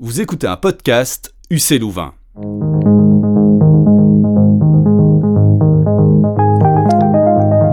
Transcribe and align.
Vous 0.00 0.20
écoutez 0.20 0.46
un 0.46 0.56
podcast 0.56 1.34
UC 1.50 1.80
Louvain. 1.80 2.12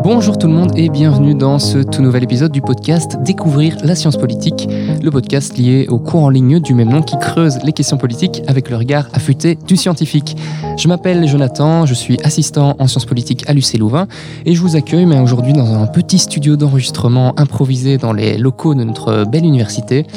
Bonjour 0.03 0.35
tout 0.35 0.47
le 0.47 0.53
monde 0.53 0.71
et 0.75 0.89
bienvenue 0.89 1.35
dans 1.35 1.59
ce 1.59 1.77
tout 1.77 2.01
nouvel 2.01 2.23
épisode 2.23 2.51
du 2.51 2.61
podcast 2.61 3.17
Découvrir 3.21 3.77
la 3.83 3.93
science 3.93 4.17
politique, 4.17 4.67
le 5.03 5.11
podcast 5.11 5.55
lié 5.55 5.85
au 5.87 5.99
cours 5.99 6.23
en 6.23 6.29
ligne 6.29 6.59
du 6.59 6.73
même 6.73 6.89
nom 6.89 7.03
qui 7.03 7.15
creuse 7.19 7.59
les 7.63 7.73
questions 7.73 7.97
politiques 7.97 8.41
avec 8.47 8.71
le 8.71 8.77
regard 8.77 9.07
affûté 9.13 9.59
du 9.67 9.77
scientifique. 9.77 10.35
Je 10.79 10.87
m'appelle 10.87 11.27
Jonathan, 11.27 11.85
je 11.85 11.93
suis 11.93 12.17
assistant 12.23 12.75
en 12.79 12.87
sciences 12.87 13.05
politiques 13.05 13.47
à 13.47 13.53
l'UC 13.53 13.77
Louvain 13.77 14.07
et 14.47 14.55
je 14.55 14.61
vous 14.61 14.75
accueille 14.75 15.05
mais 15.05 15.19
aujourd'hui 15.19 15.53
dans 15.53 15.75
un 15.75 15.85
petit 15.85 16.17
studio 16.17 16.55
d'enregistrement 16.55 17.39
improvisé 17.39 17.99
dans 17.99 18.13
les 18.13 18.39
locaux 18.39 18.73
de 18.73 18.83
notre 18.83 19.25
belle 19.25 19.45
université. 19.45 20.07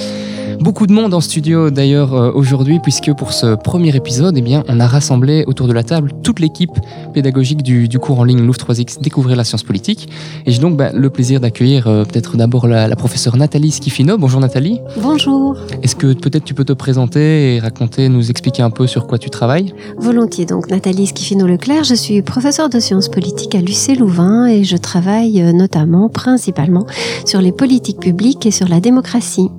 Beaucoup 0.60 0.88
de 0.88 0.92
monde 0.92 1.14
en 1.14 1.20
studio 1.20 1.70
d'ailleurs 1.70 2.14
euh, 2.14 2.32
aujourd'hui 2.34 2.80
puisque 2.80 3.12
pour 3.12 3.32
ce 3.32 3.54
premier 3.54 3.94
épisode, 3.94 4.36
eh 4.36 4.40
bien, 4.40 4.64
on 4.68 4.80
a 4.80 4.88
rassemblé 4.88 5.44
autour 5.46 5.68
de 5.68 5.72
la 5.72 5.84
table 5.84 6.10
toute 6.24 6.40
l'équipe 6.40 6.72
pédagogique 7.14 7.62
du, 7.62 7.88
cours 8.00 8.18
en 8.18 8.24
ligne 8.24 8.40
Louvre 8.40 8.58
3X 8.58 9.00
Découvrir 9.00 9.36
la 9.36 9.44
science 9.44 9.62
politique. 9.62 10.08
Et 10.46 10.50
j'ai 10.50 10.60
donc 10.60 10.76
bah, 10.76 10.90
le 10.92 11.10
plaisir 11.10 11.38
d'accueillir 11.40 11.86
euh, 11.86 12.04
peut-être 12.04 12.36
d'abord 12.36 12.66
la, 12.66 12.94
professeure 12.96 13.36
Nathalie 13.36 13.70
Schifino. 13.70 14.18
Bonjour 14.18 14.40
Nathalie. 14.40 14.80
Bonjour. 15.00 15.56
Est-ce 15.84 15.94
que 15.94 16.12
peut-être 16.12 16.44
tu 16.44 16.54
peux 16.54 16.64
te 16.64 16.72
présenter 16.72 17.54
et 17.54 17.60
raconter, 17.60 18.08
nous 18.08 18.28
expliquer 18.28 18.62
un 18.62 18.70
peu 18.70 18.88
sur 18.88 19.06
quoi 19.06 19.18
tu 19.18 19.30
travailles? 19.30 19.72
Volontiers. 19.98 20.44
Donc 20.44 20.70
Nathalie 20.70 21.06
Schifino-Leclerc, 21.06 21.84
je 21.84 21.94
suis 21.94 22.20
professeure 22.22 22.68
de 22.68 22.80
sciences 22.80 23.08
politiques 23.08 23.54
à 23.54 23.60
l'UC 23.60 23.96
Louvain 23.96 24.46
et 24.46 24.64
je 24.64 24.76
travaille 24.76 25.40
euh, 25.40 25.52
notamment, 25.52 26.08
principalement, 26.08 26.86
sur 27.24 27.40
les 27.40 27.52
politiques 27.52 28.00
publiques 28.00 28.44
et 28.44 28.50
sur 28.50 28.66
la 28.66 28.80
démocratie. 28.80 29.50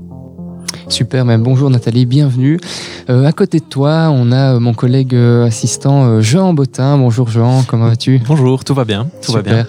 Super, 0.90 1.24
même 1.24 1.44
bonjour 1.44 1.70
Nathalie, 1.70 2.08
bienvenue. 2.08 2.60
Euh, 3.12 3.26
à 3.26 3.32
côté 3.32 3.60
de 3.60 3.64
toi, 3.64 4.10
on 4.12 4.32
a 4.32 4.56
euh, 4.56 4.60
mon 4.60 4.74
collègue 4.74 5.14
euh, 5.14 5.46
assistant 5.46 6.20
Jean 6.20 6.54
Bottin. 6.56 6.98
Bonjour 6.98 7.30
Jean, 7.30 7.64
comment 7.64 7.88
vas-tu? 7.88 8.20
Bonjour, 8.28 8.64
tout 8.66 8.74
va 8.74 8.86
bien, 8.86 9.08
tout 9.24 9.32
va 9.32 9.44
bien. 9.44 9.68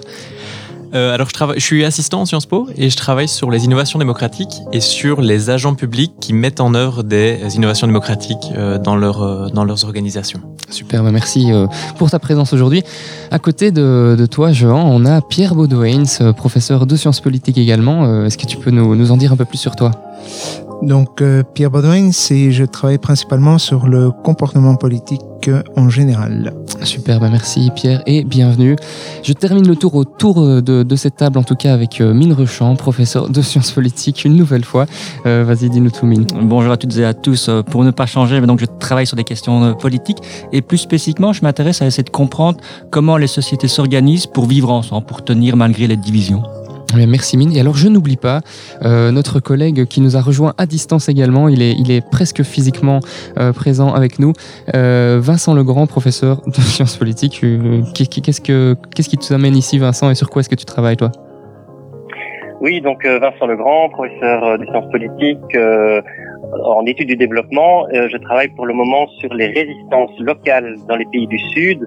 alors 0.94 1.28
je, 1.28 1.34
travaille, 1.34 1.60
je 1.60 1.64
suis 1.64 1.84
assistant 1.84 2.22
en 2.22 2.24
Sciences 2.26 2.46
Po 2.46 2.68
et 2.74 2.88
je 2.88 2.96
travaille 2.96 3.28
sur 3.28 3.50
les 3.50 3.66
innovations 3.66 3.98
démocratiques 3.98 4.62
et 4.72 4.80
sur 4.80 5.20
les 5.20 5.50
agents 5.50 5.74
publics 5.74 6.12
qui 6.20 6.32
mettent 6.32 6.60
en 6.60 6.74
œuvre 6.74 7.02
des 7.02 7.38
innovations 7.54 7.86
démocratiques 7.86 8.52
dans, 8.82 8.96
leur, 8.96 9.50
dans 9.52 9.64
leurs 9.64 9.84
organisations. 9.84 10.40
Super, 10.70 11.04
bah, 11.04 11.10
merci 11.12 11.52
pour 11.98 12.10
ta 12.10 12.18
présence 12.18 12.54
aujourd'hui. 12.54 12.82
À 13.30 13.38
côté 13.38 13.72
de, 13.72 14.26
toi, 14.30 14.52
Jean, 14.52 14.88
on 14.88 15.04
a 15.04 15.20
Pierre 15.20 15.54
Baudouin, 15.54 16.04
professeur 16.34 16.86
de 16.86 16.96
sciences 16.96 17.20
politiques 17.20 17.58
également. 17.58 18.24
Est-ce 18.24 18.38
que 18.38 18.46
tu 18.46 18.56
peux 18.56 18.70
nous, 18.70 18.96
nous 18.96 19.12
en 19.12 19.18
dire 19.18 19.32
un 19.32 19.36
peu 19.36 19.44
plus 19.44 19.58
sur 19.58 19.76
toi? 19.76 19.92
Donc 20.82 21.20
euh, 21.20 21.42
Pierre 21.42 21.70
Baudouin, 21.70 22.10
c'est 22.12 22.52
je 22.52 22.64
travaille 22.64 22.98
principalement 22.98 23.58
sur 23.58 23.86
le 23.86 24.10
comportement 24.10 24.76
politique 24.76 25.50
en 25.76 25.88
général. 25.90 26.54
Super, 26.82 27.20
bah 27.20 27.28
merci 27.30 27.70
Pierre 27.74 28.02
et 28.06 28.24
bienvenue. 28.24 28.76
Je 29.22 29.32
termine 29.32 29.66
le 29.66 29.76
tour 29.76 29.94
autour 29.94 30.40
euh, 30.40 30.62
de, 30.62 30.96
cette 30.96 31.16
table 31.16 31.38
en 31.38 31.42
tout 31.42 31.54
cas 31.54 31.74
avec 31.74 32.00
euh, 32.00 32.14
Mine 32.14 32.32
Rechamp, 32.32 32.76
professeur 32.76 33.28
de 33.28 33.42
sciences 33.42 33.72
politiques 33.72 34.24
une 34.24 34.36
nouvelle 34.36 34.64
fois. 34.64 34.86
Vas-y, 35.24 35.68
dis-nous 35.68 35.90
tout 35.90 36.06
Mine. 36.06 36.26
Bonjour 36.42 36.72
à 36.72 36.76
toutes 36.76 36.96
et 36.96 37.04
à 37.04 37.14
tous. 37.14 37.50
Pour 37.70 37.84
ne 37.84 37.90
pas 37.90 38.06
changer, 38.06 38.40
donc 38.40 38.60
je 38.60 38.66
travaille 38.66 39.06
sur 39.06 39.16
des 39.16 39.24
questions 39.24 39.74
politiques 39.74 40.18
et 40.52 40.62
plus 40.62 40.78
spécifiquement, 40.78 41.32
je 41.32 41.42
m'intéresse 41.42 41.82
à 41.82 41.86
essayer 41.86 42.04
de 42.04 42.10
comprendre 42.10 42.58
comment 42.90 43.16
les 43.16 43.26
sociétés 43.26 43.68
s'organisent 43.68 44.26
pour 44.26 44.46
vivre 44.46 44.70
ensemble, 44.70 45.06
pour 45.06 45.24
tenir 45.24 45.56
malgré 45.56 45.86
les 45.86 45.96
divisions. 45.96 46.42
Merci 46.96 47.36
Mine. 47.36 47.52
Et 47.56 47.60
alors 47.60 47.76
je 47.76 47.88
n'oublie 47.88 48.16
pas 48.16 48.40
euh, 48.84 49.10
notre 49.10 49.40
collègue 49.40 49.84
qui 49.84 50.00
nous 50.00 50.16
a 50.16 50.20
rejoint 50.20 50.54
à 50.58 50.66
distance 50.66 51.08
également. 51.08 51.48
Il 51.48 51.62
est, 51.62 52.00
presque 52.10 52.42
physiquement 52.42 53.00
euh, 53.38 53.52
présent 53.52 53.92
avec 53.92 54.18
nous. 54.18 54.32
Euh, 54.74 55.18
Vincent 55.20 55.54
Legrand, 55.54 55.86
professeur 55.86 56.42
de 56.46 56.52
sciences 56.60 56.96
politiques. 56.96 57.44
Qu'est-ce 57.94 58.40
que 58.40 58.76
qu'est-ce 58.94 59.08
qui 59.08 59.16
t'amène 59.16 59.56
ici, 59.56 59.78
Vincent, 59.78 60.10
et 60.10 60.14
sur 60.14 60.30
quoi 60.30 60.40
est-ce 60.40 60.48
que 60.48 60.54
tu 60.54 60.64
travailles 60.64 60.96
toi? 60.96 61.10
Oui, 62.60 62.80
donc 62.80 63.06
Vincent 63.06 63.46
Legrand, 63.46 63.88
professeur 63.88 64.58
de 64.58 64.64
sciences 64.66 64.90
politiques. 64.90 65.56
en 66.64 66.84
études 66.86 67.08
du 67.08 67.16
développement, 67.16 67.86
je 67.92 68.16
travaille 68.18 68.48
pour 68.48 68.66
le 68.66 68.74
moment 68.74 69.06
sur 69.20 69.32
les 69.32 69.46
résistances 69.46 70.10
locales 70.18 70.76
dans 70.88 70.96
les 70.96 71.06
pays 71.06 71.26
du 71.26 71.38
Sud 71.54 71.86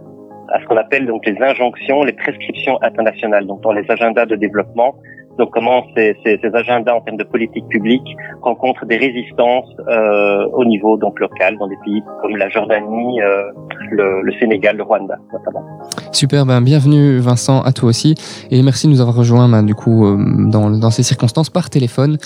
à 0.50 0.60
ce 0.60 0.66
qu'on 0.66 0.78
appelle 0.78 1.06
donc 1.06 1.26
les 1.26 1.42
injonctions, 1.42 2.04
les 2.04 2.14
prescriptions 2.14 2.82
internationales, 2.82 3.46
donc 3.46 3.62
dans 3.62 3.72
les 3.72 3.90
agendas 3.90 4.26
de 4.26 4.36
développement. 4.36 4.96
Donc 5.38 5.50
comment 5.52 5.84
ces, 5.96 6.16
ces, 6.24 6.40
ces 6.42 6.54
agendas 6.54 6.94
en 6.94 7.02
termes 7.02 7.18
de 7.18 7.24
politique 7.24 7.68
publique 7.70 8.16
rencontrent 8.42 8.86
des 8.86 8.98
résistances 8.98 9.66
euh, 9.88 10.46
au 10.54 10.64
niveau 10.66 10.98
donc 10.98 11.20
local 11.20 11.58
dans 11.58 11.68
des 11.68 11.78
pays 11.84 12.04
comme 12.22 12.38
la 12.38 12.50
Jordanie, 12.50 13.22
euh, 13.22 13.44
le, 13.92 14.22
le, 14.22 14.34
Sénégal, 14.40 14.78
le 14.78 14.84
Rwanda 14.84 15.16
notamment. 15.32 15.66
Super, 16.12 16.46
ben 16.46 16.62
bienvenue 16.62 17.18
Vincent 17.18 17.62
à 17.62 17.72
toi 17.72 17.90
aussi 17.90 18.16
et 18.52 18.62
merci 18.62 18.88
de 18.88 18.92
nous 18.92 19.02
avoir 19.02 19.16
rejoints 19.16 19.50
ben, 19.50 19.64
du 19.64 19.74
coup 19.74 20.06
euh, 20.06 20.18
dans, 20.52 20.70
dans, 20.70 20.92
ces 20.92 21.04
circonstances 21.04 21.50
par 21.50 21.70
téléphone. 21.70 22.18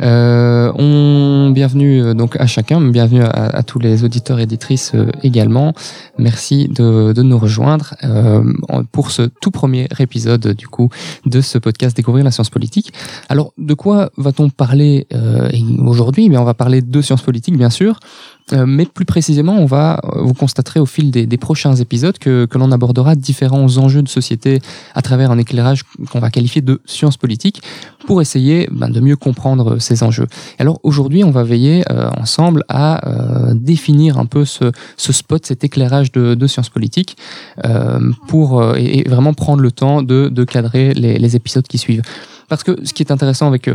Euh, 0.00 0.72
on 0.76 1.50
bienvenue 1.50 2.02
euh, 2.02 2.14
donc 2.14 2.36
à 2.40 2.46
chacun, 2.46 2.80
bienvenue 2.80 3.22
à, 3.22 3.56
à 3.56 3.62
tous 3.62 3.78
les 3.78 4.04
auditeurs 4.04 4.40
et 4.40 4.42
éditrices 4.42 4.92
euh, 4.94 5.10
également. 5.22 5.72
Merci 6.18 6.68
de, 6.68 7.12
de 7.12 7.22
nous 7.22 7.38
rejoindre 7.38 7.94
pour 8.92 9.10
ce 9.10 9.22
tout 9.22 9.50
premier 9.50 9.86
épisode 9.98 10.48
du 10.48 10.66
coup 10.68 10.88
de 11.26 11.40
ce 11.40 11.58
podcast 11.58 11.96
Découvrir 11.96 12.24
la 12.24 12.30
science 12.30 12.50
Alors, 13.28 13.52
de 13.58 13.74
quoi 13.74 14.10
va-t-on 14.16 14.50
parler 14.50 15.06
euh, 15.12 15.50
aujourd'hui? 15.84 16.28
Mais 16.28 16.38
on 16.38 16.44
va 16.44 16.54
parler 16.54 16.82
de 16.82 17.00
sciences 17.00 17.22
politiques, 17.22 17.56
bien 17.56 17.70
sûr, 17.70 17.98
mais 18.52 18.86
plus 18.86 19.04
précisément, 19.04 19.56
on 19.58 19.66
va, 19.66 20.00
euh, 20.04 20.22
vous 20.22 20.34
constaterez 20.34 20.78
au 20.78 20.86
fil 20.86 21.10
des, 21.10 21.36
prochains 21.36 21.74
épisodes 21.74 22.16
que, 22.16 22.46
que 22.46 22.58
l'on 22.58 22.70
abordera 22.70 23.14
différents 23.14 23.76
enjeux 23.76 24.02
de 24.02 24.08
société 24.08 24.60
à 24.94 25.02
travers 25.02 25.30
un 25.30 25.38
éclairage 25.38 25.82
qu'on 26.10 26.20
va 26.20 26.30
qualifier 26.30 26.62
de 26.62 26.80
sciences 26.86 27.16
politiques 27.16 27.60
pour 28.06 28.22
essayer 28.22 28.68
ben, 28.70 28.88
de 28.88 29.00
mieux 29.00 29.16
comprendre 29.16 29.78
ces 29.78 30.02
enjeux. 30.02 30.28
Alors 30.58 30.78
aujourd'hui, 30.84 31.24
on 31.24 31.30
va 31.30 31.42
veiller 31.42 31.84
euh, 31.90 32.08
ensemble 32.16 32.62
à 32.68 33.02
définir 33.54 34.18
un 34.18 34.26
peu 34.26 34.44
ce, 34.44 34.70
ce, 34.96 35.12
spot, 35.12 35.44
cet 35.44 35.64
éclairage 35.64 36.12
de, 36.12 36.34
de 36.34 36.46
sciences 36.46 36.70
politiques 36.70 37.16
pour 38.28 38.76
et, 38.76 39.04
vraiment 39.08 39.34
prendre 39.34 39.62
le 39.62 39.70
temps 39.70 40.02
de, 40.02 40.28
de 40.28 40.44
cadrer 40.44 40.94
les, 40.94 41.18
les 41.18 41.36
épisodes 41.36 41.66
qui 41.66 41.78
suivent. 41.78 42.02
Parce 42.48 42.62
que 42.62 42.84
ce 42.84 42.92
qui 42.92 43.02
est 43.02 43.10
intéressant 43.10 43.46
avec 43.46 43.68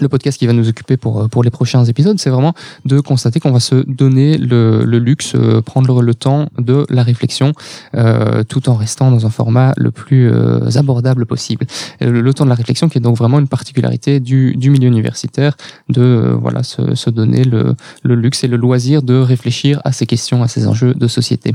le 0.00 0.08
podcast 0.08 0.38
qui 0.38 0.46
va 0.46 0.52
nous 0.52 0.68
occuper 0.68 0.96
pour, 0.96 1.28
pour 1.28 1.42
les 1.42 1.50
prochains 1.50 1.84
épisodes, 1.84 2.18
c'est 2.18 2.30
vraiment 2.30 2.54
de 2.84 3.00
constater 3.00 3.40
qu'on 3.40 3.50
va 3.50 3.60
se 3.60 3.74
donner 3.86 4.38
le, 4.38 4.84
le 4.84 4.98
luxe, 4.98 5.32
euh, 5.34 5.62
prendre 5.62 6.02
le 6.02 6.14
temps 6.14 6.48
de 6.58 6.86
la 6.90 7.02
réflexion, 7.02 7.52
euh, 7.94 8.44
tout 8.44 8.68
en 8.68 8.74
restant 8.74 9.10
dans 9.10 9.26
un 9.26 9.30
format 9.30 9.72
le 9.76 9.90
plus 9.90 10.30
euh, 10.30 10.76
abordable 10.76 11.26
possible. 11.26 11.66
Le, 12.00 12.32
temps 12.32 12.44
de 12.44 12.50
la 12.50 12.54
réflexion 12.54 12.88
qui 12.88 12.98
est 12.98 13.00
donc 13.00 13.16
vraiment 13.16 13.40
une 13.40 13.48
particularité 13.48 14.20
du, 14.20 14.54
du 14.56 14.70
milieu 14.70 14.88
universitaire, 14.88 15.56
de 15.88 16.02
euh, 16.02 16.36
voilà 16.40 16.62
se, 16.62 16.94
se 16.94 17.10
donner 17.10 17.44
le, 17.44 17.74
le 18.04 18.14
luxe 18.14 18.44
et 18.44 18.48
le 18.48 18.56
loisir 18.56 19.02
de 19.02 19.14
réfléchir 19.14 19.80
à 19.84 19.92
ces 19.92 20.06
questions, 20.06 20.42
à 20.42 20.48
ces 20.48 20.68
enjeux 20.68 20.94
de 20.94 21.08
société. 21.08 21.52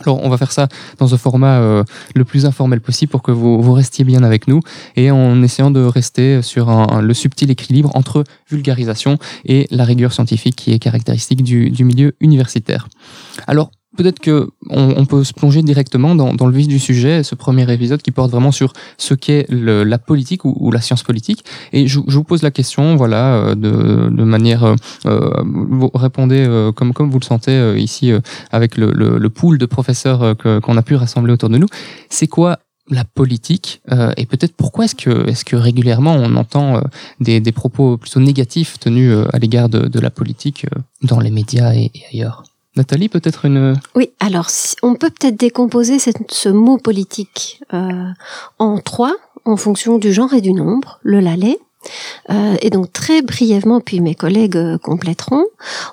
Alors, 0.00 0.22
on 0.22 0.28
va 0.28 0.36
faire 0.36 0.52
ça 0.52 0.68
dans 0.98 1.14
un 1.14 1.18
format 1.18 1.60
euh, 1.60 1.84
le 2.14 2.24
plus 2.24 2.46
informel 2.46 2.80
possible 2.80 3.10
pour 3.10 3.22
que 3.22 3.30
vous, 3.30 3.72
restiez 3.72 4.04
bien 4.04 4.22
avec 4.22 4.48
nous 4.48 4.60
et 4.96 5.10
en 5.10 5.42
essayant 5.42 5.70
de 5.70 5.84
rester 5.84 6.42
sur 6.42 6.70
le 7.00 7.14
subtil 7.14 7.50
équilibre 7.50 7.90
entre 7.94 8.24
vulgarisation 8.50 9.18
et 9.44 9.66
la 9.70 9.84
rigueur 9.84 10.12
scientifique 10.12 10.56
qui 10.56 10.72
est 10.72 10.78
caractéristique 10.78 11.42
du, 11.42 11.70
du 11.70 11.84
milieu 11.84 12.14
universitaire. 12.20 12.88
Alors, 13.46 13.70
peut-être 13.96 14.20
que 14.20 14.48
on, 14.70 15.06
peut 15.06 15.24
se 15.24 15.32
plonger 15.32 15.62
directement 15.62 16.14
dans, 16.14 16.46
le 16.46 16.52
vif 16.52 16.68
du 16.68 16.78
sujet, 16.78 17.22
ce 17.22 17.34
premier 17.34 17.70
épisode 17.72 18.02
qui 18.02 18.10
porte 18.10 18.30
vraiment 18.30 18.52
sur 18.52 18.72
ce 18.98 19.14
qu'est 19.14 19.46
la 19.50 19.98
politique 19.98 20.44
ou, 20.44 20.70
la 20.70 20.80
science 20.80 21.02
politique. 21.02 21.44
Et 21.72 21.86
je, 21.86 22.00
vous 22.00 22.24
pose 22.24 22.42
la 22.42 22.50
question, 22.50 22.96
voilà, 22.96 23.36
euh, 23.36 23.54
de, 23.54 24.24
manière, 24.24 24.64
euh, 24.64 24.74
euh, 25.06 25.42
vous 25.44 25.90
répondez 25.94 26.44
comme 26.74 26.92
comme 26.92 27.10
vous 27.10 27.18
le 27.18 27.24
sentez 27.24 27.74
ici 27.76 28.12
avec 28.50 28.76
le, 28.76 28.92
le, 28.92 29.30
pool 29.30 29.58
de 29.58 29.66
professeurs 29.66 30.36
qu'on 30.36 30.76
a 30.76 30.82
pu 30.82 30.94
rassembler 30.94 31.32
autour 31.32 31.48
de 31.48 31.58
nous. 31.58 31.66
C'est 32.08 32.26
quoi 32.26 32.58
la 32.90 33.04
politique 33.04 33.80
et 34.16 34.26
peut-être 34.26 34.54
pourquoi 34.54 34.84
est-ce 34.84 34.94
que 34.94 35.28
est-ce 35.28 35.44
que 35.44 35.56
régulièrement 35.56 36.14
on 36.14 36.36
entend 36.36 36.82
des, 37.20 37.40
des 37.40 37.52
propos 37.52 37.96
plutôt 37.96 38.20
négatifs 38.20 38.78
tenus 38.78 39.16
à 39.32 39.38
l'égard 39.38 39.68
de, 39.68 39.88
de, 39.88 40.00
la 40.00 40.10
politique 40.10 40.66
dans 41.02 41.18
les 41.18 41.30
médias 41.30 41.72
et 41.72 41.90
ailleurs? 42.12 42.44
Nathalie, 42.76 43.08
peut-être 43.08 43.44
une... 43.44 43.74
Oui, 43.94 44.10
alors 44.20 44.48
on 44.82 44.94
peut 44.94 45.10
peut-être 45.10 45.36
décomposer 45.36 45.98
ce 45.98 46.48
mot 46.48 46.76
politique 46.76 47.60
euh, 47.72 48.10
en 48.58 48.78
trois, 48.78 49.14
en 49.44 49.56
fonction 49.56 49.98
du 49.98 50.12
genre 50.12 50.34
et 50.34 50.40
du 50.40 50.52
nombre. 50.52 50.98
Le 51.02 51.20
lalet, 51.20 51.58
Euh, 52.30 52.56
et 52.62 52.70
donc 52.70 52.92
très 52.92 53.22
brièvement, 53.22 53.80
puis 53.80 54.00
mes 54.00 54.14
collègues 54.14 54.56
euh, 54.56 54.78
compléteront, 54.78 55.44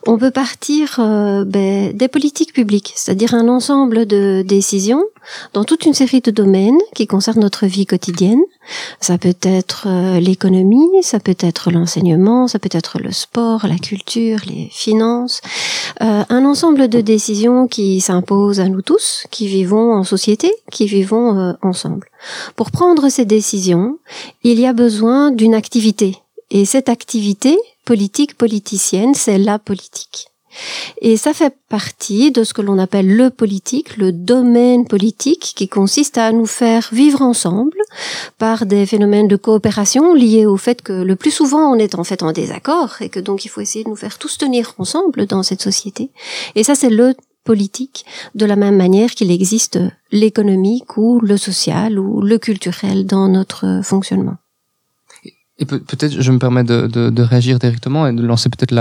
on 0.07 0.17
peut 0.17 0.31
partir 0.31 0.97
euh, 0.99 1.43
ben, 1.45 1.95
des 1.95 2.07
politiques 2.07 2.53
publiques, 2.53 2.93
c'est-à-dire 2.95 3.33
un 3.33 3.47
ensemble 3.47 4.05
de 4.05 4.41
décisions 4.41 5.03
dans 5.53 5.63
toute 5.63 5.85
une 5.85 5.93
série 5.93 6.21
de 6.21 6.31
domaines 6.31 6.79
qui 6.95 7.07
concernent 7.07 7.41
notre 7.41 7.65
vie 7.65 7.85
quotidienne. 7.85 8.41
Ça 8.99 9.17
peut 9.17 9.35
être 9.41 9.87
l'économie, 10.19 10.89
ça 11.01 11.19
peut 11.19 11.37
être 11.39 11.71
l'enseignement, 11.71 12.47
ça 12.47 12.59
peut 12.59 12.69
être 12.71 12.99
le 12.99 13.11
sport, 13.11 13.65
la 13.67 13.77
culture, 13.77 14.39
les 14.47 14.69
finances. 14.71 15.41
un 15.99 16.45
ensemble 16.45 16.87
de 16.87 17.01
décisions 17.01 17.67
qui 17.67 18.01
s'imposent 18.01 18.59
à 18.59 18.69
nous 18.69 18.81
tous, 18.81 19.25
qui 19.31 19.47
vivons 19.47 19.93
en 19.93 20.03
société, 20.03 20.51
qui 20.71 20.85
vivons 20.85 21.55
ensemble. 21.61 22.07
Pour 22.55 22.71
prendre 22.71 23.09
ces 23.09 23.25
décisions, 23.25 23.97
il 24.43 24.59
y 24.59 24.65
a 24.65 24.73
besoin 24.73 25.31
d'une 25.31 25.55
activité 25.55 26.17
et 26.51 26.65
cette 26.65 26.89
activité 26.89 27.57
politique 27.85 28.37
politicienne, 28.37 29.15
c'est 29.15 29.37
la 29.37 29.57
politique. 29.57 30.30
Et 31.01 31.17
ça 31.17 31.33
fait 31.33 31.55
partie 31.69 32.31
de 32.31 32.43
ce 32.43 32.53
que 32.53 32.61
l'on 32.61 32.77
appelle 32.77 33.15
le 33.15 33.29
politique, 33.29 33.97
le 33.97 34.11
domaine 34.11 34.85
politique, 34.85 35.53
qui 35.55 35.67
consiste 35.67 36.17
à 36.17 36.31
nous 36.31 36.45
faire 36.45 36.89
vivre 36.91 37.21
ensemble 37.21 37.77
par 38.37 38.65
des 38.65 38.85
phénomènes 38.85 39.27
de 39.27 39.35
coopération 39.35 40.13
liés 40.13 40.45
au 40.45 40.57
fait 40.57 40.81
que 40.81 40.93
le 40.93 41.15
plus 41.15 41.31
souvent 41.31 41.71
on 41.71 41.75
est 41.75 41.95
en 41.95 42.03
fait 42.03 42.23
en 42.23 42.31
désaccord 42.31 43.01
et 43.01 43.09
que 43.09 43.19
donc 43.19 43.45
il 43.45 43.49
faut 43.49 43.61
essayer 43.61 43.83
de 43.83 43.89
nous 43.89 43.95
faire 43.95 44.17
tous 44.17 44.37
tenir 44.37 44.73
ensemble 44.77 45.25
dans 45.25 45.43
cette 45.43 45.61
société. 45.61 46.11
Et 46.55 46.63
ça 46.63 46.75
c'est 46.75 46.89
le 46.89 47.13
politique 47.43 48.05
de 48.35 48.45
la 48.45 48.55
même 48.55 48.77
manière 48.77 49.11
qu'il 49.11 49.31
existe 49.31 49.79
l'économique 50.11 50.97
ou 50.97 51.19
le 51.21 51.37
social 51.37 51.97
ou 51.97 52.21
le 52.21 52.37
culturel 52.37 53.05
dans 53.05 53.27
notre 53.27 53.81
fonctionnement. 53.83 54.37
Et 55.61 55.65
peut-être, 55.65 56.19
je 56.19 56.31
me 56.31 56.39
permets 56.39 56.63
de, 56.63 57.21
réagir 57.21 57.59
directement 57.59 58.07
et 58.07 58.13
de 58.13 58.23
lancer 58.23 58.49
peut-être 58.49 58.71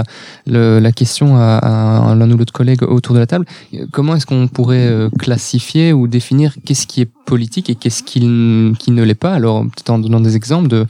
la, 0.47 0.93
question 0.93 1.37
à, 1.37 2.15
l'un 2.17 2.31
ou 2.31 2.39
l'autre 2.39 2.55
collègue 2.55 2.83
autour 2.83 3.15
de 3.15 3.21
la 3.21 3.27
table. 3.27 3.45
Comment 3.93 4.17
est-ce 4.17 4.25
qu'on 4.25 4.49
pourrait 4.49 4.89
euh, 4.89 5.11
classifier 5.11 5.93
ou 5.93 6.09
définir 6.09 6.55
qu'est-ce 6.65 6.87
qui 6.87 7.03
est 7.03 7.11
politique 7.27 7.69
et 7.69 7.75
qu'est-ce 7.75 8.03
qui, 8.03 8.21
ne 8.21 9.03
l'est 9.03 9.15
pas? 9.15 9.35
Alors, 9.35 9.63
peut-être 9.63 9.91
en 9.91 9.99
donnant 9.99 10.21
des 10.21 10.37
exemples 10.37 10.69
de, 10.69 10.87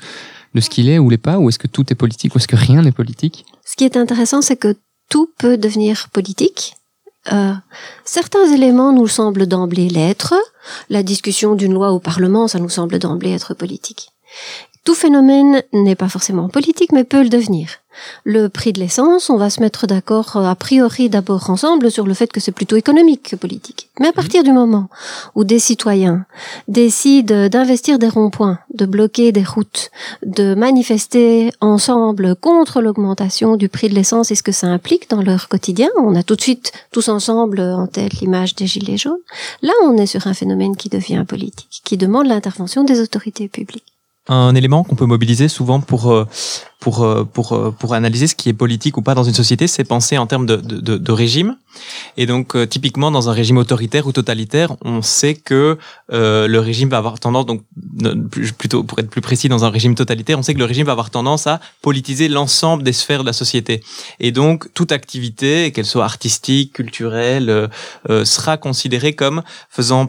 de 0.55 0.61
ce 0.61 0.71
qu'il 0.71 0.89
est 0.89 1.01
ou 1.01 1.11
l'est 1.11 1.19
pas, 1.19 1.39
ou 1.39 1.49
est-ce 1.49 1.59
que 1.59 1.67
tout 1.67 1.85
est 1.91 1.97
politique 1.97 2.37
ou 2.37 2.39
est-ce 2.39 2.49
que 2.49 2.57
rien 2.57 2.83
n'est 2.83 2.93
politique? 2.93 3.45
Ce 3.65 3.75
qui 3.75 3.85
est 3.85 3.97
intéressant, 3.97 4.43
c'est 4.43 4.57
que 4.57 4.77
tout 5.09 5.29
peut 5.39 5.59
devenir 5.59 6.09
politique. 6.13 6.75
Euh, 7.33 7.53
certains 8.05 8.47
éléments 8.53 8.93
nous 8.93 9.09
semblent 9.09 9.47
d'emblée 9.47 9.89
l'être. 9.89 10.35
La 10.89 11.03
discussion 11.03 11.57
d'une 11.57 11.75
loi 11.75 11.91
au 11.91 11.99
Parlement, 11.99 12.47
ça 12.47 12.61
nous 12.61 12.69
semble 12.69 13.01
d'emblée 13.01 13.33
être 13.33 13.55
politique. 13.55 14.11
Tout 14.85 14.95
phénomène 14.95 15.63
n'est 15.75 15.95
pas 15.95 16.09
forcément 16.09 16.49
politique, 16.49 16.93
mais 16.93 17.05
peut 17.05 17.23
le 17.23 17.29
devenir. 17.29 17.69
Le 18.25 18.49
prix 18.49 18.73
de 18.73 18.81
l'essence, 18.81 19.29
on 19.29 19.37
va 19.37 19.51
se 19.51 19.61
mettre 19.61 19.87
d'accord 19.87 20.37
euh, 20.37 20.47
a 20.47 20.55
priori 20.55 21.11
d'abord 21.11 21.51
ensemble 21.51 21.91
sur 21.91 22.07
le 22.07 22.15
fait 22.15 22.33
que 22.33 22.41
c'est 22.41 22.53
plutôt 22.53 22.77
économique 22.77 23.31
que 23.31 23.37
politique. 23.37 23.91
Mais 23.99 24.09
à 24.09 24.13
partir 24.13 24.43
du 24.43 24.53
moment 24.53 24.89
où 25.35 25.45
des 25.45 25.59
citoyens 25.59 26.25
décident 26.67 27.49
d'investir 27.49 27.99
des 27.99 28.09
ronds-points, 28.09 28.59
de 28.73 28.87
bloquer 28.87 29.33
des 29.33 29.45
routes, 29.45 29.91
de 30.25 30.55
manifester 30.55 31.53
ensemble 31.61 32.35
contre 32.37 32.81
l'augmentation 32.81 33.57
du 33.57 33.69
prix 33.69 33.91
de 33.91 33.95
l'essence 33.95 34.31
et 34.31 34.35
ce 34.35 34.43
que 34.43 34.53
ça 34.53 34.69
implique 34.69 35.11
dans 35.11 35.21
leur 35.21 35.49
quotidien, 35.49 35.91
on 35.99 36.15
a 36.15 36.23
tout 36.23 36.37
de 36.37 36.43
suite 36.43 36.73
tous 36.91 37.11
ensemble 37.11 37.61
en 37.61 37.87
tête 37.87 38.15
l'image 38.21 38.55
des 38.55 38.67
gilets 38.67 38.97
jaunes. 38.97 39.19
Là, 39.61 39.73
on 39.85 39.99
est 39.99 40.07
sur 40.07 40.27
un 40.27 40.35
phénomène 40.35 40.77
qui 40.77 40.89
devient 40.89 41.25
politique, 41.29 41.83
qui 41.85 41.99
demande 41.99 42.29
l'intervention 42.29 42.83
des 42.83 43.01
autorités 43.01 43.49
publiques 43.49 43.85
un 44.31 44.55
élément 44.55 44.85
qu'on 44.85 44.95
peut 44.95 45.07
mobiliser 45.07 45.49
souvent 45.49 45.81
pour 45.81 46.13
euh, 46.13 46.27
pour, 46.81 47.05
euh, 47.05 47.25
pour, 47.25 47.53
euh, 47.53 47.71
pour 47.71 47.95
analyser 47.95 48.27
ce 48.27 48.35
qui 48.35 48.49
est 48.49 48.55
politique 48.55 48.97
ou 48.97 49.03
pas 49.03 49.15
dans 49.15 49.23
une 49.23 49.35
société, 49.35 49.67
c'est 49.67 49.85
penser 49.85 50.17
en 50.17 50.27
termes 50.27 50.47
de, 50.47 50.57
de, 50.57 50.97
de 50.97 51.13
régime. 51.13 51.57
Et 52.17 52.27
donc, 52.27 52.57
euh, 52.57 52.67
typiquement, 52.67 53.11
dans 53.11 53.29
un 53.29 53.33
régime 53.33 53.59
autoritaire 53.59 54.07
ou 54.07 54.13
totalitaire, 54.13 54.75
on 54.83 55.03
sait 55.03 55.35
que 55.35 55.79
euh, 56.13 56.49
le 56.49 56.59
régime 56.59 56.89
va 56.89 56.97
avoir 56.97 57.21
tendance, 57.21 57.47
donc 57.47 57.63
plutôt 58.59 58.83
pour 58.83 58.99
être 58.99 59.11
plus 59.11 59.21
précis, 59.21 59.49
dans 59.49 59.65
un 59.65 59.71
régime 59.71 59.95
totalitaire, 59.95 60.39
on 60.39 60.43
sait 60.43 60.55
que 60.55 60.59
le 60.59 60.65
régime 60.65 60.87
va 60.87 60.93
avoir 60.93 61.11
tendance 61.11 61.47
à 61.47 61.61
politiser 61.83 62.29
l'ensemble 62.29 62.83
des 62.83 62.95
sphères 62.95 63.21
de 63.21 63.27
la 63.27 63.35
société. 63.35 63.83
Et 64.19 64.33
donc, 64.33 64.73
toute 64.73 64.91
activité, 64.91 65.71
qu'elle 65.73 65.87
soit 65.87 66.05
artistique, 66.05 66.73
culturelle, 66.73 67.69
euh, 68.09 68.25
sera 68.25 68.57
considérée 68.57 69.13
comme 69.15 69.43
faisant, 69.69 70.09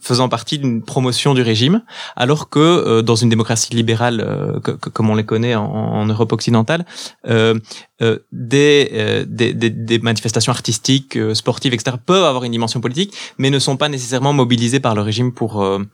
faisant 0.00 0.28
partie 0.28 0.58
d'une 0.58 0.82
promotion 0.82 1.34
du 1.34 1.42
régime, 1.42 1.82
alors 2.14 2.48
que 2.48 3.00
dans 3.00 3.16
une 3.16 3.28
démocratie 3.28 3.74
libérale, 3.74 4.60
comme 4.62 5.10
on 5.10 5.16
les 5.16 5.24
connaît 5.24 5.54
en 5.54 6.03
Europe 6.06 6.32
occidentale, 6.32 6.84
euh, 7.26 7.58
euh, 8.02 8.18
des, 8.32 8.90
euh, 8.92 9.24
des, 9.26 9.54
des, 9.54 9.70
des, 9.70 9.98
manifestations 9.98 10.52
artistiques, 10.52 11.16
euh, 11.16 11.34
sportives, 11.34 11.74
etc., 11.74 11.96
peuvent 12.04 12.24
avoir 12.24 12.44
une 12.44 12.52
dimension 12.52 12.80
politique, 12.80 13.14
mais 13.38 13.50
ne 13.50 13.58
sont 13.58 13.76
pas 13.76 13.88
nécessairement 13.88 14.32
mobilisées 14.32 14.80
par 14.80 14.94
le 14.94 15.02
régime 15.02 15.32
pour, 15.32 15.62
euh, 15.62 15.84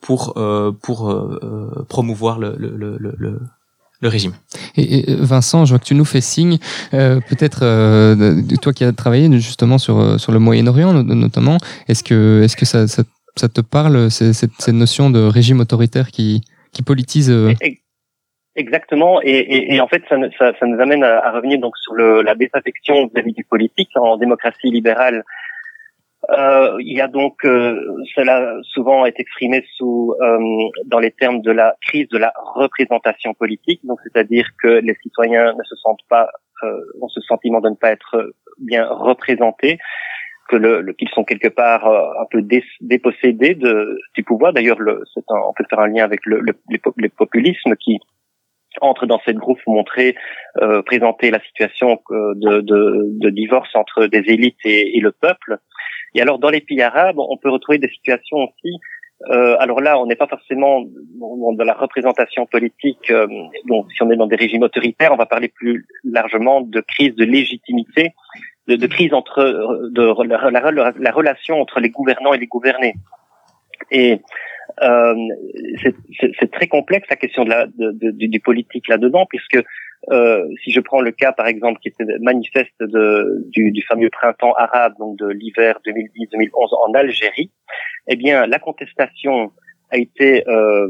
pour, 0.00 0.34
pour 0.82 1.14
promouvoir 1.88 2.38
le, 2.38 2.56
le, 2.58 2.76
le, 2.76 2.98
le 2.98 3.40
le 4.00 4.08
régime. 4.08 4.32
Et, 4.76 5.14
Vincent, 5.14 5.64
je 5.64 5.72
vois 5.72 5.78
que 5.78 5.84
tu 5.84 5.94
nous 5.94 6.04
fais 6.04 6.20
signe, 6.20 6.58
euh, 6.94 7.20
peut-être 7.28 7.60
euh, 7.62 8.42
toi 8.62 8.72
qui 8.72 8.84
as 8.84 8.92
travaillé 8.92 9.30
justement 9.40 9.78
sur 9.78 10.18
sur 10.18 10.32
le 10.32 10.38
Moyen-Orient 10.38 10.94
notamment, 11.04 11.58
est-ce 11.88 12.02
que 12.02 12.40
est-ce 12.42 12.56
que 12.56 12.64
ça, 12.64 12.88
ça, 12.88 13.02
ça, 13.36 13.48
te 13.48 13.60
parle 13.60 14.10
cette, 14.10 14.34
cette 14.34 14.68
notion 14.68 15.10
de 15.10 15.20
régime 15.20 15.60
autoritaire 15.60 16.10
qui 16.10 16.40
qui 16.72 16.82
politise 16.82 17.30
Exactement, 18.56 19.20
et, 19.22 19.30
et, 19.30 19.74
et, 19.74 19.80
en 19.80 19.86
fait, 19.86 20.02
ça, 20.08 20.16
ça, 20.36 20.52
ça, 20.58 20.66
nous 20.66 20.80
amène 20.80 21.04
à, 21.04 21.30
revenir 21.30 21.60
donc 21.60 21.76
sur 21.78 21.94
le, 21.94 22.22
la 22.22 22.34
désaffection 22.34 23.06
vis-à-vis 23.06 23.32
du 23.32 23.44
politique 23.44 23.90
en 23.94 24.16
démocratie 24.16 24.70
libérale. 24.70 25.22
Euh, 26.30 26.76
il 26.80 26.96
y 26.96 27.00
a 27.00 27.06
donc 27.06 27.44
euh, 27.44 27.80
cela 28.14 28.54
souvent 28.62 29.06
est 29.06 29.18
exprimé 29.18 29.64
sous 29.76 30.14
euh, 30.20 30.38
dans 30.84 30.98
les 30.98 31.12
termes 31.12 31.40
de 31.42 31.50
la 31.50 31.76
crise 31.80 32.08
de 32.08 32.18
la 32.18 32.32
représentation 32.54 33.34
politique, 33.34 33.80
donc 33.84 34.00
c'est-à-dire 34.02 34.46
que 34.60 34.68
les 34.68 34.96
citoyens 35.02 35.54
ne 35.54 35.62
se 35.64 35.76
sentent 35.76 36.04
pas 36.08 36.28
euh, 36.64 36.80
ont 37.00 37.08
ce 37.08 37.20
sentiment 37.20 37.60
de 37.60 37.70
ne 37.70 37.76
pas 37.76 37.90
être 37.90 38.34
bien 38.58 38.86
représentés, 38.86 39.78
que 40.48 40.56
le, 40.56 40.92
qu'ils 40.92 41.08
sont 41.10 41.24
quelque 41.24 41.48
part 41.48 41.86
euh, 41.86 42.20
un 42.20 42.26
peu 42.30 42.42
dépossédés 42.80 43.54
de, 43.54 43.98
du 44.14 44.24
pouvoir. 44.24 44.52
D'ailleurs, 44.52 44.78
on 44.80 45.52
peut 45.54 45.64
faire 45.70 45.78
un 45.78 45.88
lien 45.88 46.04
avec 46.04 46.26
le, 46.26 46.40
le, 46.40 46.52
les 46.98 47.08
populismes 47.08 47.76
qui 47.76 47.98
entre 48.80 49.06
dans 49.06 49.20
cette 49.24 49.36
groupe 49.36 49.58
montrer, 49.66 50.16
euh, 50.60 50.82
présenter 50.82 51.30
la 51.30 51.40
situation 51.40 52.00
euh, 52.10 52.32
de, 52.36 52.60
de, 52.60 53.04
de, 53.18 53.30
divorce 53.30 53.74
entre 53.74 54.06
des 54.06 54.22
élites 54.26 54.64
et, 54.64 54.96
et, 54.96 55.00
le 55.00 55.12
peuple. 55.12 55.58
Et 56.14 56.22
alors 56.22 56.38
dans 56.38 56.50
les 56.50 56.60
pays 56.60 56.82
arabes, 56.82 57.18
on 57.18 57.36
peut 57.36 57.50
retrouver 57.50 57.78
des 57.78 57.88
situations 57.88 58.38
aussi. 58.38 58.78
Euh, 59.28 59.56
alors 59.58 59.80
là, 59.82 59.98
on 59.98 60.06
n'est 60.06 60.16
pas 60.16 60.26
forcément 60.26 60.82
dans 61.18 61.64
la 61.64 61.74
représentation 61.74 62.46
politique. 62.46 63.10
Euh, 63.10 63.26
donc, 63.66 63.92
si 63.92 64.02
on 64.02 64.10
est 64.10 64.16
dans 64.16 64.26
des 64.26 64.36
régimes 64.36 64.62
autoritaires, 64.62 65.12
on 65.12 65.16
va 65.16 65.26
parler 65.26 65.48
plus 65.48 65.86
largement 66.04 66.62
de 66.62 66.80
crise 66.80 67.14
de 67.16 67.24
légitimité, 67.24 68.14
de, 68.66 68.76
de 68.76 68.86
crise 68.86 69.12
entre 69.12 69.42
de, 69.90 70.24
la, 70.24 70.50
la, 70.50 70.92
la 70.98 71.10
relation 71.12 71.60
entre 71.60 71.80
les 71.80 71.90
gouvernants 71.90 72.32
et 72.32 72.38
les 72.38 72.46
gouvernés. 72.46 72.94
Et 73.90 74.20
euh, 74.82 75.14
c'est 76.20 76.50
très 76.50 76.66
complexe 76.66 77.08
la 77.10 77.16
question 77.16 77.44
de 77.44 77.50
la, 77.50 77.66
de, 77.66 77.92
de, 77.92 78.10
du 78.10 78.40
politique 78.40 78.88
là-dedans, 78.88 79.26
puisque 79.28 79.62
euh, 80.10 80.44
si 80.64 80.70
je 80.70 80.80
prends 80.80 81.00
le 81.00 81.12
cas, 81.12 81.32
par 81.32 81.46
exemple, 81.46 81.80
qui 81.80 81.88
était 81.88 82.04
manifeste 82.20 82.80
de, 82.80 83.44
du, 83.50 83.70
du 83.70 83.82
fameux 83.82 84.10
printemps 84.10 84.54
arabe, 84.54 84.94
donc 84.98 85.18
de 85.18 85.28
l'hiver 85.28 85.78
2010-2011 85.86 86.88
en 86.88 86.94
Algérie, 86.94 87.50
eh 88.08 88.16
bien, 88.16 88.46
la 88.46 88.58
contestation 88.58 89.52
a 89.92 89.98
été 89.98 90.48
euh, 90.48 90.86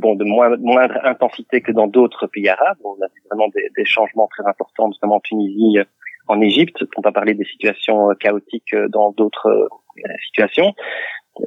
bon 0.00 0.14
de 0.16 0.24
moindre 0.24 0.98
intensité 1.04 1.60
que 1.60 1.72
dans 1.72 1.86
d'autres 1.86 2.26
pays 2.26 2.48
arabes. 2.48 2.78
On 2.84 2.94
a 3.02 3.06
vu 3.14 3.22
vraiment 3.30 3.48
des, 3.48 3.68
des, 3.76 3.84
changements 3.84 4.28
très 4.28 4.48
importants, 4.48 4.88
notamment 4.88 5.16
en 5.16 5.20
Tunisie, 5.20 5.78
en 6.26 6.40
Égypte, 6.40 6.84
pour 6.92 7.02
pas 7.02 7.12
parler 7.12 7.34
des 7.34 7.44
situations 7.44 8.08
chaotiques 8.18 8.74
dans 8.88 9.12
d'autres 9.12 9.68
situations 10.26 10.74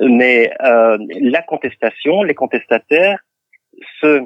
mais 0.02 0.52
euh, 0.64 0.98
la 1.22 1.42
contestation, 1.42 2.24
les 2.24 2.34
contestataires 2.34 3.20
se 4.02 4.22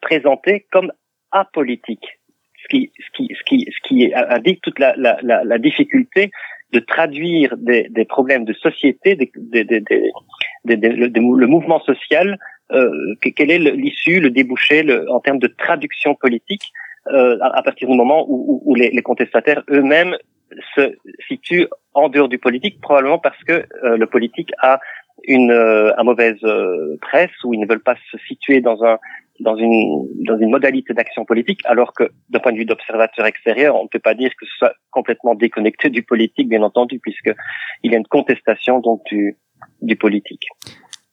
présentaient 0.00 0.66
comme 0.70 0.92
apolitiques, 1.32 2.20
ce 2.62 2.68
qui, 2.68 2.92
ce 2.98 3.10
qui, 3.16 3.34
ce 3.34 3.44
qui, 3.44 3.68
ce 3.70 3.88
qui 3.88 4.12
indique 4.14 4.60
toute 4.62 4.78
la, 4.78 4.94
la, 4.96 5.18
la, 5.22 5.44
la 5.44 5.58
difficulté 5.58 6.30
de 6.72 6.78
traduire 6.78 7.56
des, 7.56 7.88
des, 7.90 8.04
problèmes 8.04 8.44
de 8.44 8.52
société, 8.52 9.16
des, 9.16 9.30
des, 9.64 9.64
le, 10.64 11.06
le, 11.06 11.46
mouvement 11.46 11.80
social, 11.80 12.38
euh, 12.72 13.14
quel 13.20 13.50
est 13.50 13.58
l'issue, 13.58 14.20
le 14.20 14.30
débouché 14.30 14.82
le, 14.82 15.10
en 15.10 15.20
termes 15.20 15.40
de 15.40 15.48
traduction 15.48 16.14
politique 16.14 16.72
euh, 17.08 17.38
à, 17.40 17.62
partir 17.62 17.88
du 17.88 17.96
moment 17.96 18.24
où, 18.28 18.62
où, 18.64 18.74
les, 18.74 18.90
les 18.90 19.02
contestataires 19.02 19.64
eux-mêmes 19.70 20.16
se 20.74 20.94
situe 21.28 21.66
en 21.94 22.08
dehors 22.08 22.28
du 22.28 22.38
politique, 22.38 22.80
probablement 22.80 23.18
parce 23.18 23.42
que 23.44 23.64
euh, 23.84 23.96
le 23.96 24.06
politique 24.06 24.52
a 24.58 24.80
une, 25.24 25.50
euh, 25.50 25.92
mauvaise 26.02 26.38
euh, 26.44 26.96
presse 27.00 27.30
ou 27.44 27.54
ils 27.54 27.60
ne 27.60 27.66
veulent 27.66 27.82
pas 27.82 27.96
se 28.10 28.18
situer 28.26 28.60
dans 28.60 28.82
un 28.84 28.98
dans 29.40 29.56
une 29.56 30.06
dans 30.26 30.38
une 30.38 30.50
modalité 30.50 30.92
d'action 30.92 31.24
politique, 31.24 31.60
alors 31.64 31.94
que 31.94 32.10
d'un 32.28 32.40
point 32.40 32.52
de 32.52 32.58
vue 32.58 32.66
d'observateur 32.66 33.24
extérieur, 33.24 33.74
on 33.74 33.84
ne 33.84 33.88
peut 33.88 33.98
pas 33.98 34.14
dire 34.14 34.30
que 34.38 34.46
ce 34.46 34.56
soit 34.58 34.74
complètement 34.90 35.34
déconnecté 35.34 35.88
du 35.88 36.02
politique, 36.02 36.48
bien 36.48 36.62
entendu, 36.62 36.98
puisque 36.98 37.32
il 37.82 37.90
y 37.90 37.94
a 37.94 37.98
une 37.98 38.06
contestation 38.06 38.80
donc 38.80 39.02
du 39.06 39.36
du 39.80 39.96
politique. 39.96 40.46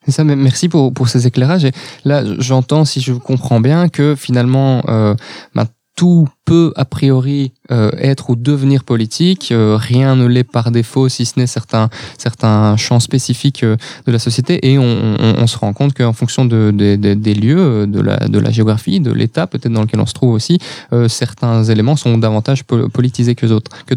C'est 0.08 0.14
ça, 0.14 0.24
merci 0.24 0.70
pour, 0.70 0.94
pour 0.94 1.10
ces 1.10 1.28
éclairages. 1.28 1.66
Et 1.66 1.72
là, 2.06 2.24
j'entends, 2.40 2.86
si 2.86 3.02
je 3.02 3.12
comprends 3.12 3.60
bien, 3.60 3.90
que 3.90 4.16
finalement, 4.16 4.82
euh, 4.88 5.14
ben, 5.54 5.66
tout 5.98 6.30
peut 6.46 6.72
a 6.76 6.86
priori 6.86 7.52
euh, 7.72 7.92
être 7.98 8.30
ou 8.30 8.36
devenir 8.36 8.84
politique. 8.84 9.52
Euh, 9.52 9.76
rien 9.76 10.16
ne 10.16 10.28
l'est 10.28 10.46
par 10.46 10.72
défaut, 10.72 11.10
si 11.10 11.26
ce 11.26 11.40
n'est 11.40 11.48
certains, 11.48 11.90
certains 12.20 12.78
champs 12.78 13.00
spécifiques 13.00 13.64
euh, 13.64 13.76
de 14.06 14.12
la 14.12 14.20
société. 14.20 14.72
Et 14.72 14.78
on, 14.78 14.84
on, 14.84 15.36
on 15.40 15.48
se 15.48 15.58
rend 15.58 15.74
compte 15.74 15.96
qu'en 15.96 16.14
fonction 16.14 16.46
de, 16.46 16.72
de, 16.72 16.96
de, 16.96 17.16
des 17.16 17.34
lieux, 17.34 17.88
de 17.88 18.00
la, 18.00 18.18
de 18.18 18.40
la 18.40 18.52
géographie, 18.52 19.00
de 19.00 19.12
l'état 19.12 19.48
peut-être 19.48 19.74
dans 19.74 19.82
lequel 19.82 20.00
on 20.00 20.06
se 20.06 20.14
trouve 20.14 20.34
aussi, 20.34 20.60
euh, 20.94 21.10
certains 21.10 21.64
éléments 21.64 21.96
sont 21.96 22.18
davantage 22.20 22.64
politisés 22.64 23.34
que 23.34 23.48
d'autres. 23.48 23.72
Que. 23.88 23.96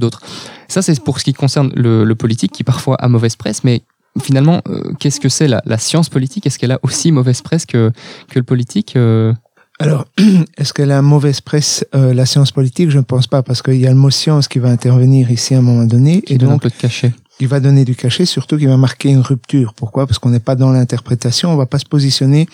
Ça, 0.69 0.81
c'est 0.81 0.99
pour 1.05 1.19
ce 1.19 1.25
qui 1.25 1.35
concerne 1.35 1.71
le, 1.77 2.05
le 2.05 2.15
politique, 2.15 2.53
qui 2.53 2.65
parfois 2.65 2.97
a 2.97 3.09
mauvaise 3.09 3.37
presse, 3.37 3.63
mais 3.63 3.83
finalement, 4.23 4.63
euh, 4.69 4.93
qu'est-ce 4.99 5.21
que 5.21 5.29
c'est 5.29 5.49
la, 5.49 5.63
la, 5.67 5.79
science 5.79 6.09
politique? 6.09 6.47
Est-ce 6.47 6.59
qu'elle 6.59 6.73
a 6.73 6.81
aussi 6.83 7.13
mauvaise 7.13 7.43
presse 7.43 7.67
que, 7.67 7.93
que 8.29 8.39
le 8.39 8.45
politique 8.45 8.97
euh? 8.97 9.33
Alors, 9.81 10.05
est-ce 10.59 10.75
qu'elle 10.75 10.93
a 10.93 11.01
mauvaise 11.01 11.41
presse, 11.41 11.87
euh, 11.95 12.13
la 12.13 12.27
science 12.27 12.53
politique? 12.53 12.91
Je 12.91 12.99
ne 12.99 13.03
pense 13.03 13.27
pas, 13.27 13.43
parce 13.43 13.63
qu'il 13.63 13.79
y 13.79 13.87
a 13.87 13.91
le 13.91 13.97
mot 13.97 14.11
science 14.11 14.47
qui 14.47 14.59
va 14.59 14.69
intervenir 14.69 15.31
ici 15.31 15.55
à 15.55 15.59
un 15.59 15.63
moment 15.63 15.87
donné. 15.87 16.21
Qui 16.21 16.35
et 16.35 16.39
donc, 16.39 16.51
un 16.51 16.59
peu 16.59 16.69
de 16.69 16.75
cachet. 16.75 17.15
Il 17.41 17.49
va 17.49 17.61
donner 17.61 17.87
du 17.87 17.97
cachet, 17.97 18.27
surtout 18.27 18.59
qu'il 18.59 18.69
va 18.69 18.77
marquer 18.77 19.09
une 19.09 19.23
rupture. 19.23 19.73
Pourquoi? 19.73 20.07
Parce 20.07 20.19
qu'on 20.19 20.29
n'est 20.29 20.39
pas 20.39 20.55
dans 20.55 20.71
l'interprétation, 20.71 21.51
on 21.51 21.57
va 21.57 21.65
pas 21.65 21.79
se 21.79 21.87
positionner, 21.87 22.47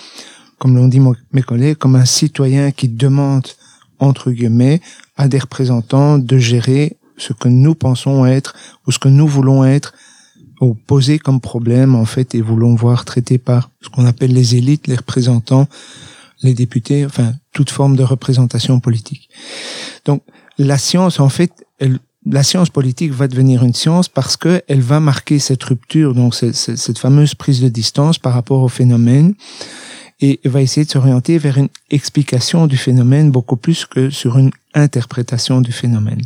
comme 0.59 0.76
l'ont 0.76 0.87
dit 0.87 1.00
mes 1.33 1.42
collègues, 1.42 1.76
comme 1.78 1.97
un 1.97 2.04
citoyen 2.04 2.71
qui 2.71 2.88
demande, 2.88 3.49
entre 3.99 4.30
guillemets, 4.30 4.80
à 5.16 5.26
des 5.26 5.40
représentants 5.40 6.18
de 6.18 6.38
gérer 6.38 6.97
ce 7.16 7.33
que 7.33 7.49
nous 7.49 7.75
pensons 7.75 8.25
être 8.25 8.54
ou 8.87 8.92
ce 8.92 9.00
que 9.00 9.09
nous 9.09 9.26
voulons 9.26 9.64
être 9.64 9.95
ou 10.61 10.75
poser 10.75 11.18
comme 11.18 11.40
problème 11.40 11.95
en 11.97 12.04
fait 12.04 12.35
et 12.35 12.40
voulons 12.40 12.75
voir 12.75 13.04
traité 13.04 13.37
par 13.37 13.71
ce 13.83 13.88
qu'on 13.88 14.06
appelle 14.06 14.33
les 14.33 14.54
élites, 14.54 14.87
les 14.87 14.97
représentants 14.97 15.66
les 16.43 16.55
députés, 16.55 17.07
enfin 17.07 17.35
toute 17.52 17.71
forme 17.71 17.97
de 17.97 18.02
représentation 18.02 18.81
politique. 18.81 19.28
Donc 20.05 20.23
la 20.59 20.78
science, 20.78 21.21
en 21.21 21.28
fait, 21.28 21.52
elle, 21.78 21.99
la 22.28 22.43
science 22.43 22.71
politique 22.71 23.12
va 23.12 23.28
devenir 23.28 23.62
une 23.62 23.75
science 23.75 24.09
parce 24.09 24.37
que 24.37 24.62
elle 24.69 24.81
va 24.81 25.00
marquer 25.00 25.38
cette 25.38 25.62
rupture, 25.62 26.14
donc 26.14 26.35
cette, 26.35 26.55
cette 26.55 26.99
fameuse 26.99 27.35
prise 27.35 27.61
de 27.61 27.69
distance 27.69 28.19
par 28.19 28.33
rapport 28.33 28.62
au 28.62 28.69
phénomène, 28.69 29.35
et 30.21 30.40
va 30.45 30.62
essayer 30.62 30.85
de 30.87 30.90
s'orienter 30.90 31.37
vers 31.37 31.59
une 31.59 31.69
explication 31.90 32.66
du 32.66 32.76
phénomène 32.78 33.31
beaucoup 33.31 33.57
plus 33.57 33.85
que 33.85 34.09
sur 34.09 34.38
une 34.38 34.50
interprétation 34.75 35.61
du 35.61 35.73
phénomène. 35.73 36.23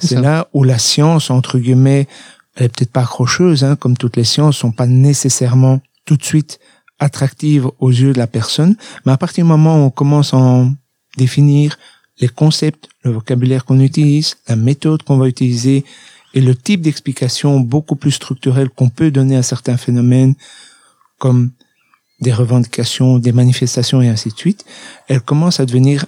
C'est 0.00 0.20
là 0.20 0.48
où 0.52 0.62
la 0.62 0.78
science, 0.78 1.30
entre 1.30 1.58
guillemets, 1.58 2.06
elle 2.54 2.66
est 2.66 2.68
peut-être 2.68 2.92
pas 2.92 3.02
accrocheuse, 3.02 3.64
hein, 3.64 3.74
comme 3.74 3.96
toutes 3.96 4.16
les 4.16 4.24
sciences, 4.24 4.58
sont 4.58 4.70
pas 4.70 4.86
nécessairement 4.86 5.80
tout 6.04 6.16
de 6.16 6.24
suite 6.24 6.60
attractive 6.98 7.68
aux 7.78 7.90
yeux 7.90 8.12
de 8.12 8.18
la 8.18 8.26
personne, 8.26 8.76
mais 9.04 9.12
à 9.12 9.16
partir 9.16 9.44
du 9.44 9.48
moment 9.48 9.76
où 9.76 9.86
on 9.86 9.90
commence 9.90 10.32
à 10.34 10.38
en 10.38 10.72
définir 11.16 11.78
les 12.20 12.28
concepts, 12.28 12.88
le 13.02 13.10
vocabulaire 13.10 13.64
qu'on 13.64 13.80
utilise, 13.80 14.36
la 14.48 14.56
méthode 14.56 15.02
qu'on 15.02 15.16
va 15.16 15.26
utiliser 15.26 15.84
et 16.34 16.40
le 16.40 16.54
type 16.54 16.80
d'explication 16.80 17.60
beaucoup 17.60 17.96
plus 17.96 18.12
structurelle 18.12 18.70
qu'on 18.70 18.88
peut 18.88 19.10
donner 19.10 19.36
à 19.36 19.42
certains 19.42 19.76
phénomènes 19.76 20.34
comme 21.18 21.50
des 22.20 22.32
revendications, 22.32 23.18
des 23.18 23.32
manifestations 23.32 24.00
et 24.00 24.08
ainsi 24.08 24.30
de 24.30 24.36
suite, 24.36 24.64
elle 25.08 25.20
commence 25.20 25.60
à 25.60 25.66
devenir 25.66 26.06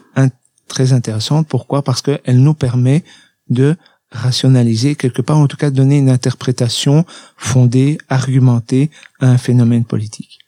très 0.68 0.92
intéressante. 0.92 1.48
Pourquoi? 1.48 1.82
Parce 1.82 2.02
qu'elle 2.02 2.40
nous 2.40 2.54
permet 2.54 3.04
de 3.48 3.76
rationaliser, 4.10 4.94
quelque 4.94 5.22
part 5.22 5.38
en 5.38 5.46
tout 5.48 5.56
cas 5.56 5.70
donner 5.70 5.98
une 5.98 6.10
interprétation 6.10 7.04
fondée, 7.36 7.98
argumentée 8.08 8.90
à 9.20 9.28
un 9.28 9.38
phénomène 9.38 9.84
politique. 9.84 10.38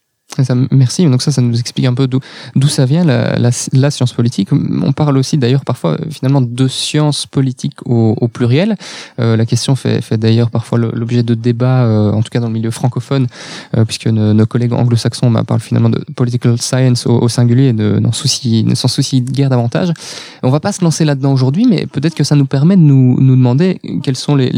Merci. 0.71 1.07
Donc 1.07 1.23
ça, 1.23 1.33
ça 1.33 1.43
nous 1.43 1.59
explique 1.59 1.87
un 1.87 1.95
peu 1.95 2.07
d'où 2.07 2.69
ça 2.69 2.85
vient 2.85 3.05
la, 3.05 3.91
science 3.91 4.13
politique. 4.13 4.51
On 4.53 4.93
parle 4.93 5.17
aussi 5.17 5.39
d'ailleurs 5.39 5.65
parfois 5.65 5.97
finalement 6.11 6.41
de 6.41 6.69
science 6.69 7.27
politique 7.27 7.75
au, 7.85 8.29
pluriel. 8.29 8.77
Euh, 9.19 9.37
la 9.37 9.47
question 9.47 9.75
fait, 9.75 10.03
fait 10.03 10.19
d'ailleurs 10.19 10.51
parfois 10.51 10.79
l'objet 10.79 11.23
de 11.23 11.35
débats, 11.35 11.85
euh, 11.85 12.13
en 12.13 12.23
tout 12.23 12.31
cas 12.31 12.41
dans 12.41 12.49
le 12.49 12.53
milieu 12.53 12.71
francophone, 12.71 13.27
euh, 13.77 13.85
puisque 13.85 14.07
nos, 14.07 14.47
collègues 14.47 14.73
anglo-saxons 14.73 15.31
bah, 15.31 15.45
parlent 15.45 15.61
finalement 15.61 15.91
de 15.91 16.05
political 16.15 16.61
science 16.61 17.07
au, 17.07 17.29
singulier, 17.29 17.73
de 17.73 17.99
n'en 17.99 18.13
souci, 18.13 18.65
ne 18.65 18.75
s'en 18.75 18.89
soucie 18.89 19.21
guère 19.21 19.51
davantage. 19.51 19.93
On 20.43 20.51
va 20.51 20.61
pas 20.61 20.73
se 20.73 20.83
lancer 20.85 21.05
là-dedans 21.05 21.33
aujourd'hui, 21.33 21.67
mais 21.69 21.87
peut-être 21.87 22.15
que 22.15 22.25
ça 22.25 22.37
nous 22.37 22.47
permet 22.47 22.77
de 22.77 22.83
nous, 22.83 23.17
demander 23.19 23.81
quels 24.03 24.17
sont 24.17 24.37
les, 24.37 24.51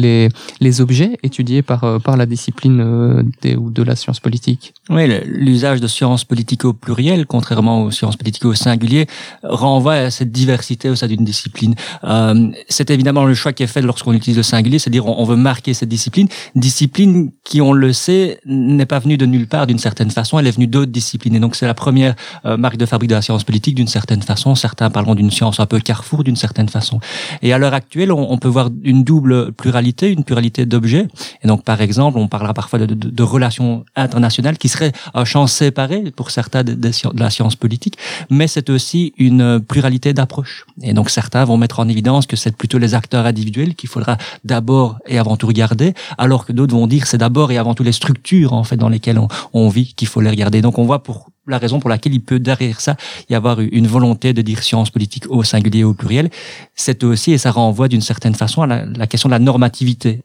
les, 0.60 0.80
objets 0.80 1.18
étudiés 1.22 1.62
par, 1.62 1.84
euh, 1.84 1.98
par 1.98 2.16
la 2.16 2.26
discipline 2.26 2.80
euh, 2.80 3.56
ou 3.56 3.70
de 3.70 3.82
la 3.82 3.96
science 3.96 4.20
politique. 4.20 4.74
Oui, 4.88 5.02
l'usage 5.26 5.69
de 5.78 5.86
sciences 5.86 6.24
politiques 6.24 6.64
au 6.64 6.72
pluriel, 6.72 7.26
contrairement 7.26 7.82
aux 7.82 7.92
sciences 7.92 8.16
politiques 8.16 8.44
au 8.44 8.54
singulier, 8.54 9.06
renvoie 9.44 9.94
à 9.94 10.10
cette 10.10 10.32
diversité 10.32 10.88
au 10.88 10.96
sein 10.96 11.06
d'une 11.06 11.24
discipline. 11.24 11.74
Euh, 12.04 12.50
c'est 12.68 12.90
évidemment 12.90 13.24
le 13.24 13.34
choix 13.34 13.52
qui 13.52 13.62
est 13.62 13.68
fait 13.68 13.82
lorsqu'on 13.82 14.12
utilise 14.12 14.36
le 14.36 14.42
singulier, 14.42 14.78
c'est-à-dire 14.78 15.06
on, 15.06 15.24
veut 15.24 15.36
marquer 15.36 15.74
cette 15.74 15.88
discipline, 15.88 16.28
discipline 16.54 17.30
qui, 17.44 17.60
on 17.60 17.72
le 17.72 17.92
sait, 17.92 18.40
n'est 18.46 18.86
pas 18.86 18.98
venue 18.98 19.16
de 19.16 19.26
nulle 19.26 19.46
part 19.46 19.66
d'une 19.66 19.78
certaine 19.78 20.10
façon, 20.10 20.38
elle 20.38 20.46
est 20.46 20.52
venue 20.52 20.66
d'autres 20.66 20.90
disciplines. 20.90 21.34
Et 21.34 21.40
donc 21.40 21.54
c'est 21.54 21.66
la 21.66 21.74
première 21.74 22.14
euh, 22.46 22.56
marque 22.56 22.78
de 22.78 22.86
fabrique 22.86 23.10
de 23.10 23.14
la 23.14 23.22
science 23.22 23.44
politique 23.44 23.74
d'une 23.74 23.88
certaine 23.88 24.22
façon. 24.22 24.54
Certains 24.54 24.90
parleront 24.90 25.14
d'une 25.14 25.30
science 25.30 25.60
un 25.60 25.66
peu 25.66 25.78
carrefour 25.78 26.24
d'une 26.24 26.36
certaine 26.36 26.68
façon. 26.68 27.00
Et 27.42 27.52
à 27.52 27.58
l'heure 27.58 27.74
actuelle, 27.74 28.12
on, 28.12 28.38
peut 28.38 28.48
voir 28.48 28.70
une 28.82 29.04
double 29.04 29.52
pluralité, 29.52 30.10
une 30.10 30.24
pluralité 30.24 30.64
d'objets. 30.64 31.06
Et 31.42 31.48
donc 31.48 31.62
par 31.64 31.80
exemple, 31.80 32.18
on 32.18 32.28
parlera 32.28 32.54
parfois 32.54 32.78
de, 32.78 32.86
de 32.86 33.22
relations 33.22 33.84
internationales 33.96 34.56
qui 34.58 34.68
seraient 34.68 34.92
un 35.14 35.24
champ 35.24 35.46
séparé 35.50 36.10
pour 36.14 36.30
certains 36.30 36.64
de, 36.64 36.76
la 37.14 37.30
science 37.30 37.56
politique, 37.56 37.98
mais 38.30 38.46
c'est 38.46 38.70
aussi 38.70 39.12
une 39.18 39.60
pluralité 39.60 40.12
d'approches. 40.12 40.64
Et 40.82 40.92
donc 40.92 41.10
certains 41.10 41.44
vont 41.44 41.56
mettre 41.56 41.80
en 41.80 41.88
évidence 41.88 42.26
que 42.26 42.36
c'est 42.36 42.56
plutôt 42.56 42.78
les 42.78 42.94
acteurs 42.94 43.26
individuels 43.26 43.74
qu'il 43.74 43.88
faudra 43.88 44.16
d'abord 44.44 44.98
et 45.06 45.18
avant 45.18 45.36
tout 45.36 45.46
regarder, 45.46 45.94
alors 46.18 46.46
que 46.46 46.52
d'autres 46.52 46.74
vont 46.74 46.86
dire 46.86 47.06
c'est 47.06 47.18
d'abord 47.18 47.52
et 47.52 47.58
avant 47.58 47.74
tout 47.74 47.82
les 47.82 47.92
structures 47.92 48.52
en 48.52 48.64
fait 48.64 48.76
dans 48.76 48.88
lesquelles 48.88 49.20
on, 49.52 49.68
vit 49.68 49.94
qu'il 49.94 50.08
faut 50.08 50.20
les 50.20 50.30
regarder. 50.30 50.62
Donc 50.62 50.78
on 50.78 50.84
voit 50.84 51.02
pour 51.02 51.28
la 51.46 51.58
raison 51.58 51.80
pour 51.80 51.90
laquelle 51.90 52.14
il 52.14 52.20
peut 52.20 52.38
derrière 52.38 52.80
ça 52.80 52.96
y 53.28 53.34
avoir 53.34 53.60
une 53.60 53.86
volonté 53.86 54.32
de 54.32 54.42
dire 54.42 54.62
science 54.62 54.90
politique 54.90 55.24
au 55.28 55.42
singulier 55.42 55.84
au 55.84 55.94
pluriel. 55.94 56.30
C'est 56.74 57.04
aussi, 57.04 57.32
et 57.32 57.38
ça 57.38 57.50
renvoie 57.50 57.88
d'une 57.88 58.00
certaine 58.00 58.34
façon 58.34 58.62
à 58.62 58.66
la 58.66 59.06
question 59.06 59.28
de 59.28 59.34
la 59.34 59.38
normativité 59.38 60.22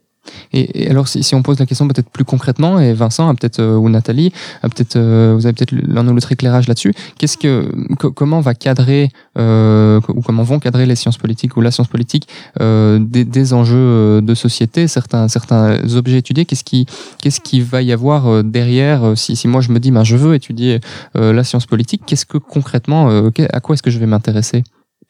et, 0.54 0.84
et, 0.84 0.90
alors, 0.90 1.08
si, 1.08 1.36
on 1.36 1.42
pose 1.42 1.60
la 1.60 1.66
question 1.66 1.88
peut-être 1.88 2.10
plus 2.10 2.26
concrètement, 2.26 2.80
et 2.80 2.94
Vincent, 2.94 3.34
peut-être 3.36 3.60
euh, 3.60 3.76
ou 3.76 3.90
Nathalie, 3.90 4.32
peut-être 4.62 4.96
euh, 4.96 5.34
vous 5.36 5.46
avez 5.46 5.54
peut-être 5.54 5.72
l'un 5.72 6.08
ou 6.08 6.14
l'autre 6.14 6.32
éclairage 6.32 6.68
là-dessus. 6.68 6.94
Qu'est-ce 7.18 7.38
que, 7.38 7.70
comment 7.96 8.42
va 8.42 8.54
cadrer 8.54 9.10
euh, 9.38 10.00
ou 10.10 10.22
comment 10.22 10.44
vont 10.44 10.60
cadrer 10.60 10.86
les 10.86 10.96
sciences 10.96 11.18
politiques 11.18 11.58
ou 11.58 11.62
la 11.62 11.72
science 11.72 11.88
politique 11.88 12.28
des, 12.60 13.54
enjeux 13.54 14.22
de 14.22 14.34
société, 14.34 14.88
certains 14.88 15.28
certains 15.28 15.78
objets 15.96 16.18
étudiés. 16.18 16.46
Qu'est-ce 16.46 16.64
qui 16.64 16.86
qu'est-ce 17.22 17.40
qui 17.40 17.62
va 17.62 17.82
y 17.82 17.92
avoir 17.92 18.44
derrière 18.44 19.14
si, 19.16 19.36
si 19.36 19.48
moi 19.48 19.62
je 19.62 19.72
me 19.72 19.80
dis, 19.80 19.92
ben 19.92 20.04
je 20.04 20.16
veux 20.16 20.36
étudier 20.36 20.80
la 21.14 21.44
science 21.44 21.66
politique, 21.66 22.04
qu'est-ce 22.06 22.26
que 22.26 22.38
concrètement, 22.38 23.10
à 23.10 23.60
quoi 23.60 23.74
est-ce 23.74 23.84
que 23.84 23.92
je 23.92 24.00
vais 24.00 24.08
m'intéresser? 24.08 24.64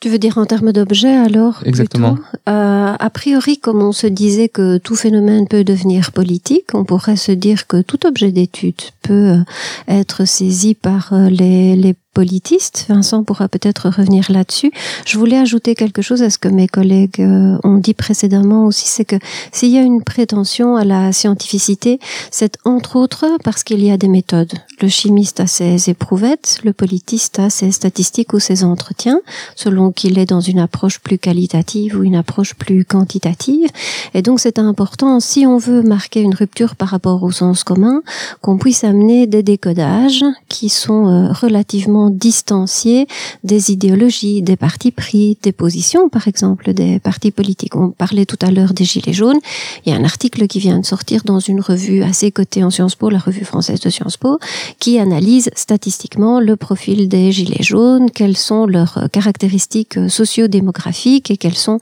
Tu 0.05 0.12
veux 0.12 0.19
dire 0.19 0.38
en 0.38 0.45
termes 0.45 0.71
d'objets 0.71 1.15
alors 1.15 1.63
Exactement. 1.65 2.19
Euh, 2.47 2.93
a 3.00 3.09
priori, 3.09 3.57
comme 3.57 3.81
on 3.81 3.91
se 3.91 4.05
disait 4.05 4.50
que 4.50 4.77
tout 4.77 4.95
phénomène 4.95 5.47
peut 5.47 5.63
devenir 5.63 6.12
politique, 6.12 6.75
on 6.75 6.83
pourrait 6.83 7.15
se 7.15 7.31
dire 7.31 7.65
que 7.65 7.81
tout 7.81 8.05
objet 8.05 8.31
d'étude 8.31 8.79
peut 9.01 9.39
être 9.88 10.25
saisi 10.25 10.75
par 10.75 11.12
les, 11.31 11.75
les 11.75 11.95
politiste. 12.15 12.86
Vincent 12.88 13.24
pourra 13.24 13.48
peut-être 13.50 13.89
revenir 13.89 14.31
là-dessus. 14.31 14.72
Je 15.05 15.19
voulais 15.19 15.38
ajouter 15.38 15.75
quelque 15.75 16.01
chose 16.01 16.24
à 16.24 16.29
ce 16.29 16.39
que 16.39 16.48
mes 16.48 16.67
collègues 16.67 17.19
euh, 17.19 17.57
ont 17.63 17.77
dit 17.77 17.93
précédemment 17.93 18.65
aussi, 18.65 18.88
c'est 18.88 19.05
que 19.05 19.17
s'il 19.51 19.69
y 19.69 19.77
a 19.77 19.81
une 19.81 20.01
prétention 20.01 20.77
à 20.77 20.86
la 20.86 21.12
scientificité, 21.12 22.00
c'est 22.31 22.57
entre 22.63 22.95
autres 22.95 23.25
parce 23.43 23.63
qu'il 23.63 23.84
y 23.84 23.91
a 23.91 23.98
des 23.98 24.07
méthodes. 24.07 24.53
Le 24.81 24.88
chimiste 24.88 25.41
a 25.41 25.48
ses 25.48 25.89
éprouvettes, 25.89 26.62
le 26.63 26.72
politiste 26.72 27.39
a 27.39 27.50
ses 27.50 27.72
statistiques 27.72 28.34
ou 28.34 28.39
ses 28.39 28.63
entretiens, 28.63 29.19
selon 29.55 29.91
qu'il 29.91 30.17
est 30.17 30.25
dans 30.25 30.41
une 30.41 30.60
approche 30.60 31.00
plus 31.00 31.17
qualitative 31.17 31.98
ou 31.98 32.03
une 32.03 32.15
approche 32.15 32.53
plus 32.55 32.86
quantitative. 32.86 33.67
Et 34.13 34.22
donc 34.22 34.39
c'est 34.39 34.57
important, 34.57 35.19
si 35.19 35.45
on 35.45 35.57
veut 35.57 35.81
marquer 35.81 36.22
une 36.22 36.34
rupture 36.34 36.75
par 36.75 36.89
rapport 36.89 37.24
au 37.24 37.31
sens 37.31 37.65
commun, 37.65 38.01
qu'on 38.41 38.57
puisse 38.57 38.86
amener 38.86 39.27
des 39.27 39.43
décodages 39.43 40.24
qui 40.48 40.69
sont 40.69 41.07
euh, 41.07 41.31
relativement 41.34 42.04
distancier 42.09 43.07
des 43.43 43.71
idéologies, 43.71 44.41
des 44.41 44.55
partis 44.55 44.91
pris, 44.91 45.38
des 45.41 45.51
positions, 45.51 46.09
par 46.09 46.27
exemple, 46.27 46.74
des 46.74 47.00
partis 47.00 47.31
politiques. 47.31 47.75
On 47.75 47.89
parlait 47.89 48.25
tout 48.25 48.39
à 48.41 48.51
l'heure 48.51 48.74
des 48.74 48.85
Gilets 48.85 49.13
jaunes. 49.13 49.39
Il 49.85 49.93
y 49.93 49.95
a 49.95 50.00
un 50.00 50.03
article 50.03 50.47
qui 50.47 50.59
vient 50.59 50.79
de 50.79 50.85
sortir 50.85 51.24
dans 51.24 51.39
une 51.39 51.62
revue 51.62 52.03
assez 52.03 52.31
cotée 52.31 52.63
en 52.63 52.69
Sciences 52.69 52.95
Po, 52.95 53.09
la 53.09 53.19
revue 53.19 53.45
française 53.45 53.79
de 53.79 53.89
Sciences 53.89 54.17
Po, 54.17 54.39
qui 54.79 55.00
analyse 55.00 55.50
statistiquement 55.55 56.39
le 56.39 56.55
profil 56.55 57.07
des 57.07 57.31
Gilets 57.31 57.63
jaunes, 57.63 58.12
quelles 58.12 58.38
sont 58.38 58.65
leurs 58.65 59.07
caractéristiques 59.12 59.97
socio-démographiques 60.07 61.31
et 61.31 61.38
quelles 61.38 61.55
sont 61.55 61.79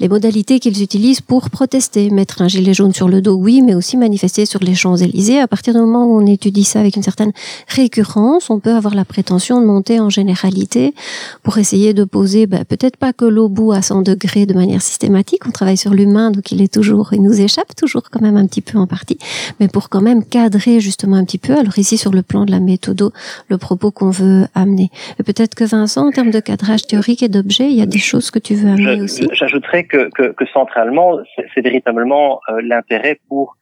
les 0.00 0.08
modalités 0.08 0.60
qu'ils 0.60 0.82
utilisent 0.82 1.20
pour 1.20 1.50
protester. 1.50 2.10
Mettre 2.10 2.42
un 2.42 2.48
gilet 2.48 2.74
jaune 2.74 2.92
sur 2.92 3.08
le 3.08 3.22
dos, 3.22 3.34
oui, 3.34 3.62
mais 3.62 3.74
aussi 3.74 3.96
manifester 3.96 4.46
sur 4.46 4.60
les 4.60 4.74
Champs-Élysées. 4.74 5.40
À 5.40 5.48
partir 5.48 5.74
du 5.74 5.80
moment 5.80 6.04
où 6.04 6.20
on 6.20 6.26
étudie 6.26 6.64
ça 6.64 6.80
avec 6.80 6.96
une 6.96 7.02
certaine 7.02 7.32
récurrence, 7.68 8.50
on 8.50 8.58
peut 8.58 8.74
avoir 8.74 8.94
la 8.94 9.04
prétention 9.04 9.60
de 9.64 9.66
monter 9.66 10.00
en 10.00 10.10
généralité 10.10 10.94
pour 11.42 11.58
essayer 11.58 11.94
de 11.94 12.04
poser, 12.04 12.46
ben, 12.46 12.64
peut-être 12.64 12.96
pas 12.96 13.12
que 13.12 13.24
l'eau 13.24 13.48
bout 13.48 13.72
à 13.72 13.82
100 13.82 14.02
degrés 14.02 14.46
de 14.46 14.54
manière 14.54 14.82
systématique. 14.82 15.46
On 15.46 15.50
travaille 15.50 15.76
sur 15.76 15.94
l'humain, 15.94 16.30
donc 16.30 16.52
il 16.52 16.62
est 16.62 16.72
toujours, 16.72 17.12
il 17.12 17.22
nous 17.22 17.40
échappe 17.40 17.74
toujours 17.76 18.02
quand 18.10 18.20
même 18.20 18.36
un 18.36 18.46
petit 18.46 18.60
peu 18.60 18.78
en 18.78 18.86
partie, 18.86 19.18
mais 19.60 19.68
pour 19.68 19.88
quand 19.88 20.02
même 20.02 20.24
cadrer 20.24 20.80
justement 20.80 21.16
un 21.16 21.24
petit 21.24 21.38
peu. 21.38 21.54
Alors 21.54 21.78
ici, 21.78 21.96
sur 21.96 22.12
le 22.12 22.22
plan 22.22 22.44
de 22.44 22.50
la 22.50 22.60
méthode, 22.60 23.10
le 23.48 23.58
propos 23.58 23.90
qu'on 23.90 24.10
veut 24.10 24.46
amener. 24.54 24.90
Peut-être 25.24 25.54
que 25.54 25.64
Vincent, 25.64 26.08
en 26.08 26.10
termes 26.10 26.30
de 26.30 26.40
cadrage 26.40 26.82
théorique 26.82 27.22
et 27.22 27.28
d'objet, 27.28 27.70
il 27.70 27.76
y 27.76 27.82
a 27.82 27.86
des 27.86 27.98
choses 27.98 28.30
que 28.30 28.38
tu 28.38 28.54
veux 28.54 28.68
amener 28.68 29.00
aussi? 29.00 29.26
J'ajouterais 29.32 29.84
que, 29.84 30.10
que, 30.14 30.32
que, 30.32 30.44
centralement, 30.52 31.18
c'est 31.54 31.60
véritablement 31.60 32.40
euh, 32.48 32.60
l'intérêt 32.62 33.18
pour 33.28 33.56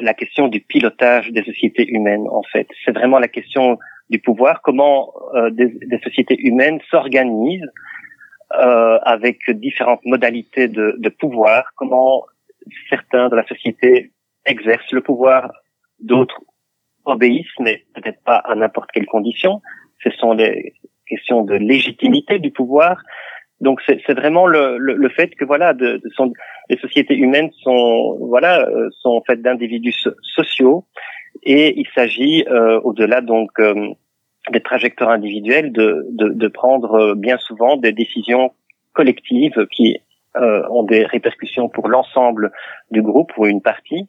la 0.00 0.14
question 0.14 0.48
du 0.48 0.60
pilotage 0.60 1.30
des 1.30 1.44
sociétés 1.44 1.88
humaines, 1.88 2.26
en 2.30 2.42
fait. 2.42 2.68
C'est 2.84 2.92
vraiment 2.92 3.18
la 3.18 3.28
question 3.28 3.78
du 4.08 4.18
pouvoir, 4.18 4.60
comment 4.62 5.12
euh, 5.34 5.50
des, 5.50 5.68
des, 5.68 5.98
sociétés 6.00 6.36
humaines 6.38 6.80
s'organisent 6.90 7.70
euh, 8.54 8.98
avec 9.02 9.50
différentes 9.50 10.04
modalités 10.04 10.66
de, 10.68 10.96
de, 10.98 11.08
pouvoir, 11.08 11.72
comment 11.76 12.24
certains 12.88 13.28
de 13.28 13.36
la 13.36 13.46
société 13.46 14.10
exercent 14.46 14.92
le 14.92 15.00
pouvoir, 15.00 15.52
d'autres 16.00 16.40
obéissent, 17.04 17.58
mais 17.60 17.84
peut-être 17.94 18.22
pas 18.24 18.36
à 18.36 18.54
n'importe 18.54 18.90
quelle 18.92 19.06
condition. 19.06 19.62
Ce 20.02 20.10
sont 20.10 20.32
les 20.32 20.74
questions 21.06 21.42
de 21.42 21.54
légitimité 21.54 22.38
du 22.38 22.50
pouvoir. 22.50 23.02
Donc 23.60 23.80
c'est 23.86 24.14
vraiment 24.14 24.46
le, 24.46 24.78
le, 24.78 24.94
le, 24.94 25.08
fait 25.10 25.28
que 25.34 25.44
voilà, 25.44 25.74
de, 25.74 25.98
de 25.98 26.10
son, 26.14 26.32
les 26.68 26.76
sociétés 26.78 27.16
humaines 27.16 27.50
sont 27.62 28.16
voilà 28.20 28.60
euh, 28.68 28.88
sont 29.00 29.22
faites 29.26 29.42
d'individus 29.42 30.08
sociaux 30.22 30.84
et 31.42 31.78
il 31.78 31.86
s'agit 31.94 32.44
euh, 32.48 32.80
au-delà 32.80 33.20
donc 33.20 33.50
euh, 33.58 33.88
des 34.52 34.60
trajectoires 34.60 35.10
individuelles 35.10 35.72
de, 35.72 36.06
de, 36.10 36.28
de, 36.28 36.48
prendre 36.48 37.14
bien 37.14 37.36
souvent 37.38 37.76
des 37.76 37.92
décisions 37.92 38.52
collectives 38.94 39.66
qui 39.70 39.98
ont 40.34 40.84
des 40.84 41.04
répercussions 41.04 41.68
pour 41.68 41.88
l'ensemble 41.88 42.52
du 42.90 43.02
groupe 43.02 43.32
ou 43.36 43.46
une 43.46 43.60
partie 43.60 44.06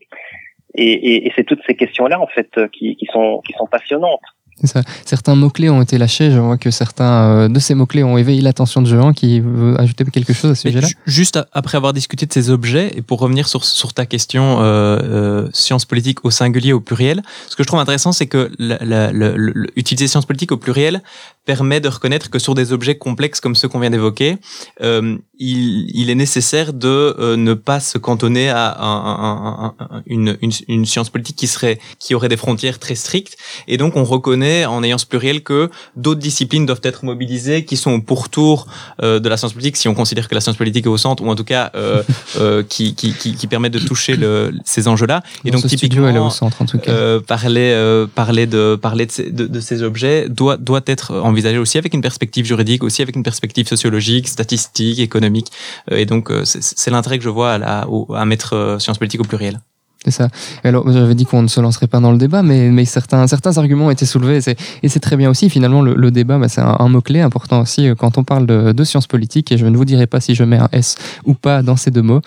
et, 0.76 0.94
et, 0.94 1.28
et 1.28 1.34
c'est 1.36 1.44
toutes 1.44 1.62
ces 1.68 1.76
questions-là 1.76 2.20
en 2.22 2.28
fait 2.28 2.50
qui, 2.72 2.96
qui, 2.96 3.06
sont 3.08 3.42
qui 3.46 3.54
sont 3.54 3.68
passionnantes. 3.68 4.22
Ça. 4.64 4.82
Certains 5.06 5.36
mots-clés 5.36 5.70
ont 5.70 5.82
été 5.82 5.98
lâchés. 5.98 6.32
Je 6.32 6.40
vois 6.40 6.58
que 6.58 6.72
certains 6.72 7.24
euh, 7.24 7.48
de 7.48 7.60
ces 7.60 7.74
mots-clés 7.74 8.04
ont 8.04 8.18
éveillé 8.18 8.42
l'attention 8.42 8.82
de 8.82 8.88
Jean 8.88 9.14
qui 9.14 9.40
veut 9.40 9.80
ajouter 9.80 10.06
quelque 10.06 10.34
chose 10.34 10.52
à 10.52 10.56
ce 10.56 10.62
sujet-là. 10.64 10.88
Juste 11.06 11.40
après 11.52 11.78
avoir 11.78 11.94
discuté 11.94 12.26
de 12.26 12.34
ces 12.34 12.50
objets, 12.50 12.92
et 12.96 13.02
pour 13.02 13.20
revenir 13.20 13.48
sur, 13.48 13.66
sur 13.66 13.94
ta 13.94 14.06
question 14.06 14.62
euh, 14.62 15.00
euh, 15.02 15.50
sciences 15.54 15.86
politiques 15.86 16.24
au 16.26 16.32
singulier, 16.32 16.74
au 16.74 16.80
pluriel, 16.80 17.24
ce 17.48 17.56
que 17.56 17.64
je 17.64 17.68
trouve 17.68 17.80
intéressant, 17.80 18.12
c'est 18.12 18.28
que 18.28 18.52
la, 18.60 18.78
la, 18.82 19.12
la, 19.12 19.34
utiliser 19.76 20.08
sciences 20.08 20.26
politiques 20.26 20.52
au 20.52 20.58
pluriel 20.58 21.02
permet 21.46 21.80
de 21.80 21.90
reconnaître 21.90 22.30
que 22.30 22.40
sur 22.40 22.54
des 22.54 22.72
objets 22.72 22.98
complexes 22.98 23.40
comme 23.40 23.56
ceux 23.56 23.68
qu'on 23.68 23.80
vient 23.80 23.90
d'évoquer, 23.90 24.38
euh, 24.82 25.18
il, 25.40 25.90
il, 25.96 26.10
est 26.12 26.16
nécessaire 26.16 26.72
de 26.72 27.16
euh, 27.20 27.36
ne 27.36 27.56
pas 27.56 27.80
se 27.80 27.98
cantonner 27.98 28.50
à 28.50 28.78
un, 28.80 28.86
un, 28.86 29.76
un, 29.80 30.04
une, 30.06 30.38
une, 30.42 30.52
une, 30.68 30.86
science 30.86 31.10
politique 31.10 31.36
qui 31.36 31.48
serait 31.48 31.80
qui 31.98 32.14
aurait 32.14 32.30
des 32.30 32.38
frontières 32.38 32.78
très 32.78 32.94
strictes. 32.96 33.38
Et 33.68 33.78
donc 33.78 33.96
on 33.96 34.04
reconnaît 34.04 34.51
en 34.66 34.84
ayant 34.84 34.98
ce 34.98 35.06
pluriel 35.06 35.44
que 35.44 35.70
d'autres 35.96 36.20
disciplines 36.20 36.66
doivent 36.66 36.82
être 36.84 37.06
mobilisées, 37.06 37.66
qui 37.66 37.78
sont 37.78 37.92
au 37.92 38.02
pourtour 38.02 38.68
euh, 39.02 39.20
de 39.20 39.30
la 39.30 39.38
science 39.38 39.54
politique, 39.54 39.78
si 39.78 39.88
on 39.88 39.94
considère 39.94 40.28
que 40.28 40.36
la 40.36 40.42
science 40.42 40.58
politique 40.58 40.86
est 40.86 40.90
au 40.90 40.98
centre, 40.98 41.24
ou 41.24 41.30
en 41.30 41.36
tout 41.36 41.44
cas 41.44 41.72
euh, 41.76 42.04
euh, 42.40 42.64
qui, 42.64 42.96
qui, 42.96 43.14
qui, 43.14 43.36
qui, 43.36 43.48
permettent 43.48 43.74
de 43.74 43.80
toucher 43.80 44.16
le, 44.16 44.52
ces 44.66 44.88
enjeux-là. 44.88 45.22
Et 45.46 45.52
donc 45.52 45.66
typiquement, 45.68 46.08
elle 46.08 46.16
est 46.16 46.20
au 46.20 46.30
centre 46.30 46.62
en 46.62 46.66
tout 46.66 46.80
cas. 46.80 47.20
Parler 47.28 47.72
parler 48.16 48.46
de 48.48 48.78
parler 48.82 49.06
de 49.06 49.12
ces, 49.12 49.32
de, 49.32 49.46
de 49.48 49.60
ces 49.60 49.84
objets 49.84 50.30
doit 50.30 50.58
doit 50.58 50.82
être 50.86 51.14
envisager 51.16 51.58
aussi 51.58 51.78
avec 51.78 51.94
une 51.94 52.02
perspective 52.02 52.46
juridique, 52.46 52.84
aussi 52.84 53.02
avec 53.02 53.16
une 53.16 53.24
perspective 53.24 53.68
sociologique, 53.68 54.28
statistique, 54.28 55.00
économique. 55.00 55.48
Et 55.90 56.06
donc, 56.06 56.32
c'est 56.44 56.92
l'intérêt 56.92 57.18
que 57.18 57.24
je 57.24 57.30
vois 57.30 57.54
à, 57.54 57.88
à 58.16 58.26
mettre 58.26 58.78
sciences 58.80 58.98
politiques 58.98 59.22
au 59.22 59.26
pluriel. 59.26 59.60
C'est 60.04 60.12
ça. 60.12 60.30
Alors, 60.64 60.92
j'avais 60.92 61.14
dit 61.14 61.26
qu'on 61.26 61.44
ne 61.44 61.48
se 61.48 61.62
lancerait 61.62 61.86
pas 61.86 62.00
dans 62.00 62.12
le 62.12 62.18
débat, 62.18 62.42
mais, 62.42 62.86
certains, 62.86 63.28
certains 63.28 63.60
arguments 63.60 63.86
ont 63.86 63.92
été 63.92 64.08
soulevés, 64.08 64.40
et 64.82 64.90
c'est 64.90 65.00
très 65.00 65.16
bien 65.16 65.30
aussi. 65.30 65.48
Finalement, 65.48 65.84
le, 65.84 66.12
débat, 66.12 66.40
bah, 66.40 66.50
c'est 66.50 66.62
un, 66.62 66.90
mot-clé 66.90 67.22
important 67.22 67.62
aussi 67.62 67.88
euh, 67.88 67.94
quand 67.94 68.18
on 68.18 68.24
parle 68.24 68.48
de, 68.48 68.72
de, 68.72 68.84
sciences 68.84 69.06
politiques, 69.06 69.52
et 69.52 69.58
je 69.60 69.68
ne 69.68 69.78
vous 69.78 69.86
dirai 69.86 70.08
pas 70.08 70.20
si 70.20 70.34
je 70.34 70.44
mets 70.44 70.58
un 70.58 70.70
S 70.72 70.96
ou 71.26 71.36
pas 71.36 71.62
dans 71.62 71.76
ces 71.76 71.92
deux 71.92 72.02
mots. 72.02 72.22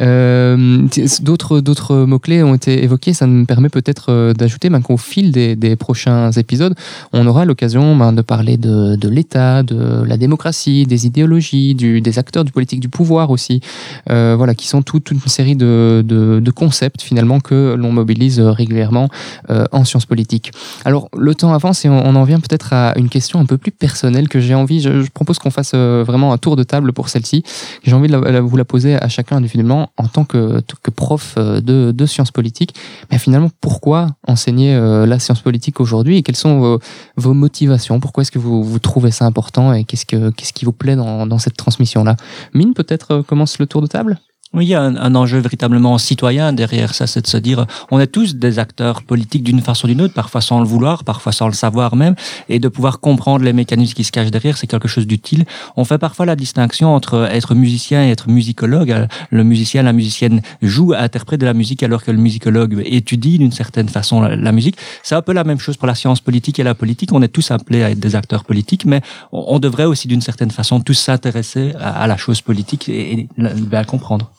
Euh, 0.00 0.86
D'autres 1.20 1.96
mots-clés 2.06 2.42
ont 2.42 2.54
été 2.54 2.82
évoqués, 2.82 3.12
ça 3.12 3.26
me 3.26 3.44
permet 3.44 3.68
peut-être 3.68 4.06
euh, 4.08 4.32
d'ajouter 4.32 4.70
ben, 4.70 4.80
qu'au 4.80 4.96
fil 4.96 5.30
des, 5.30 5.76
prochains 5.76 6.30
épisodes, 6.32 6.74
on 7.12 7.26
aura 7.26 7.44
l'occasion 7.44 7.94
ben, 7.94 8.14
de 8.14 8.22
parler 8.22 8.56
de, 8.56 9.08
l'État, 9.08 9.62
de 9.62 10.02
la 10.02 10.16
démocratie, 10.16 10.86
des 10.86 11.06
idéologies, 11.06 11.74
des 11.74 12.18
acteurs 12.18 12.44
du 12.44 12.52
politique, 12.52 12.80
du 12.80 12.88
pouvoir 12.88 13.30
aussi, 13.30 13.60
voilà, 14.06 14.54
qui 14.54 14.66
sont 14.66 14.80
toute, 14.80 15.04
toute 15.04 15.22
une 15.22 15.30
série 15.30 15.56
de, 15.56 16.02
de 16.06 16.50
concepts, 16.50 17.02
finalement, 17.02 17.17
que 17.42 17.74
l'on 17.74 17.92
mobilise 17.92 18.40
euh, 18.40 18.50
régulièrement 18.50 19.08
euh, 19.50 19.64
en 19.72 19.84
sciences 19.84 20.06
politiques. 20.06 20.52
Alors 20.84 21.08
le 21.16 21.34
temps 21.34 21.52
avance 21.52 21.84
et 21.84 21.88
on, 21.88 22.14
en 22.14 22.24
vient 22.24 22.40
peut-être 22.40 22.72
à 22.72 22.96
une 22.96 23.08
question 23.08 23.40
un 23.40 23.44
peu 23.44 23.58
plus 23.58 23.72
personnelle 23.72 24.28
que 24.28 24.40
j'ai 24.40 24.54
envie, 24.54 24.80
je, 24.80 25.08
propose 25.10 25.38
qu'on 25.38 25.50
fasse 25.50 25.72
euh, 25.74 26.04
vraiment 26.06 26.32
un 26.32 26.38
tour 26.38 26.56
de 26.56 26.62
table 26.62 26.92
pour 26.92 27.08
celle-ci. 27.08 27.42
J'ai 27.82 27.92
envie 27.94 28.08
de 28.08 28.38
vous 28.38 28.56
la 28.56 28.64
poser 28.64 28.96
à 28.96 29.08
chacun 29.08 29.36
individuellement 29.36 29.90
en 29.96 30.06
tant 30.06 30.24
que, 30.24 30.62
prof 30.94 31.36
de, 31.36 32.06
sciences 32.06 32.30
politiques. 32.30 32.74
Mais 33.10 33.18
finalement, 33.18 33.50
pourquoi 33.60 34.08
enseigner 34.26 34.78
la 35.06 35.18
science 35.18 35.40
politique 35.40 35.80
aujourd'hui 35.80 36.16
et 36.16 36.22
quelles 36.22 36.36
sont 36.36 36.78
vos, 37.16 37.34
motivations? 37.34 38.00
Pourquoi 38.00 38.22
est-ce 38.22 38.32
que 38.32 38.38
vous, 38.38 38.64
vous 38.64 38.78
trouvez 38.78 39.10
ça 39.10 39.26
important 39.26 39.72
et 39.72 39.84
qu'est-ce, 39.84 40.06
que, 40.06 40.30
qu'est-ce 40.30 40.52
qui 40.52 40.64
vous 40.64 40.72
plaît 40.72 40.96
dans 40.96 41.38
cette 41.38 41.56
transmission-là? 41.56 42.16
Mine, 42.54 42.72
peut-être 42.74 43.22
commence 43.22 43.58
le 43.58 43.66
tour 43.66 43.82
de 43.82 43.86
table 43.86 44.18
oui, 44.54 44.64
il 44.64 44.68
y 44.70 44.74
a 44.74 44.80
un, 44.80 45.14
enjeu 45.14 45.38
véritablement 45.40 45.98
citoyen 45.98 46.54
derrière 46.54 46.94
ça, 46.94 47.06
c'est 47.06 47.20
de 47.20 47.26
se 47.26 47.36
dire, 47.36 47.66
on 47.90 48.00
est 48.00 48.06
tous 48.06 48.34
des 48.34 48.58
acteurs 48.58 49.02
politiques 49.02 49.42
d'une 49.42 49.60
façon 49.60 49.86
ou 49.86 49.90
d'une 49.90 50.00
autre, 50.00 50.14
parfois 50.14 50.40
sans 50.40 50.60
le 50.60 50.64
vouloir, 50.64 51.04
parfois 51.04 51.32
sans 51.32 51.48
le 51.48 51.52
savoir 51.52 51.96
même, 51.96 52.14
et 52.48 52.58
de 52.58 52.68
pouvoir 52.68 53.00
comprendre 53.00 53.44
les 53.44 53.52
mécanismes 53.52 53.92
qui 53.92 54.04
se 54.04 54.10
cachent 54.10 54.30
derrière, 54.30 54.56
c'est 54.56 54.66
quelque 54.66 54.88
chose 54.88 55.06
d'utile. 55.06 55.44
On 55.76 55.84
fait 55.84 55.98
parfois 55.98 56.24
la 56.24 56.34
distinction 56.34 56.94
entre 56.94 57.28
être 57.30 57.54
musicien 57.54 58.06
et 58.06 58.10
être 58.10 58.30
musicologue. 58.30 59.06
Le 59.30 59.44
musicien, 59.44 59.82
la 59.82 59.92
musicienne 59.92 60.40
joue, 60.62 60.94
interprète 60.94 61.40
de 61.40 61.46
la 61.46 61.54
musique, 61.54 61.82
alors 61.82 62.02
que 62.02 62.10
le 62.10 62.18
musicologue 62.18 62.82
étudie 62.86 63.38
d'une 63.38 63.52
certaine 63.52 63.90
façon 63.90 64.22
la, 64.22 64.52
musique. 64.52 64.78
C'est 65.02 65.14
un 65.14 65.22
peu 65.22 65.34
la 65.34 65.44
même 65.44 65.60
chose 65.60 65.76
pour 65.76 65.86
la 65.86 65.94
science 65.94 66.22
politique 66.22 66.58
et 66.58 66.62
la 66.62 66.74
politique. 66.74 67.12
On 67.12 67.20
est 67.20 67.28
tous 67.28 67.50
appelés 67.50 67.82
à 67.82 67.90
être 67.90 68.00
des 68.00 68.16
acteurs 68.16 68.44
politiques, 68.44 68.86
mais 68.86 69.02
on, 69.30 69.58
devrait 69.58 69.84
aussi 69.84 70.08
d'une 70.08 70.22
certaine 70.22 70.50
façon 70.50 70.80
tous 70.80 70.94
s'intéresser 70.94 71.74
à, 71.78 72.06
la 72.06 72.16
chose 72.16 72.40
politique 72.40 72.88
et, 72.88 73.12
et 73.12 73.28
la 73.36 73.84
comprendre. 73.84 74.30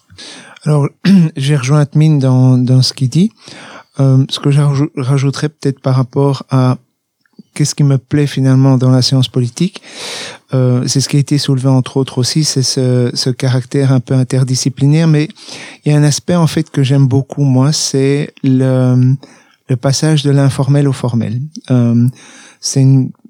Alors, 0.65 0.87
j'ai 1.37 1.55
rejoint 1.55 1.85
Mine 1.95 2.19
dans, 2.19 2.57
dans 2.57 2.81
ce 2.81 2.93
qu'il 2.93 3.09
dit. 3.09 3.31
Euh, 3.99 4.25
ce 4.29 4.39
que 4.39 4.51
je 4.51 4.61
rajouterais 4.97 5.49
peut-être 5.49 5.81
par 5.81 5.95
rapport 5.95 6.43
à 6.49 6.77
qu'est-ce 7.53 7.75
qui 7.75 7.83
me 7.83 7.97
plaît 7.97 8.27
finalement 8.27 8.77
dans 8.77 8.91
la 8.91 9.01
science 9.01 9.27
politique, 9.27 9.81
euh, 10.53 10.87
c'est 10.87 11.01
ce 11.01 11.09
qui 11.09 11.17
a 11.17 11.19
été 11.19 11.37
soulevé 11.37 11.67
entre 11.67 11.97
autres 11.97 12.17
aussi, 12.17 12.43
c'est 12.43 12.63
ce, 12.63 13.11
ce, 13.13 13.29
caractère 13.29 13.91
un 13.91 13.99
peu 13.99 14.13
interdisciplinaire. 14.13 15.07
Mais 15.07 15.27
il 15.83 15.91
y 15.91 15.95
a 15.95 15.97
un 15.97 16.03
aspect 16.03 16.35
en 16.35 16.47
fait 16.47 16.69
que 16.69 16.83
j'aime 16.83 17.07
beaucoup 17.07 17.43
moi, 17.43 17.73
c'est 17.73 18.33
le, 18.43 19.15
le 19.67 19.75
passage 19.75 20.23
de 20.23 20.31
l'informel 20.31 20.87
au 20.87 20.93
formel. 20.93 21.41
Euh, 21.69 22.07
c'est 22.61 22.85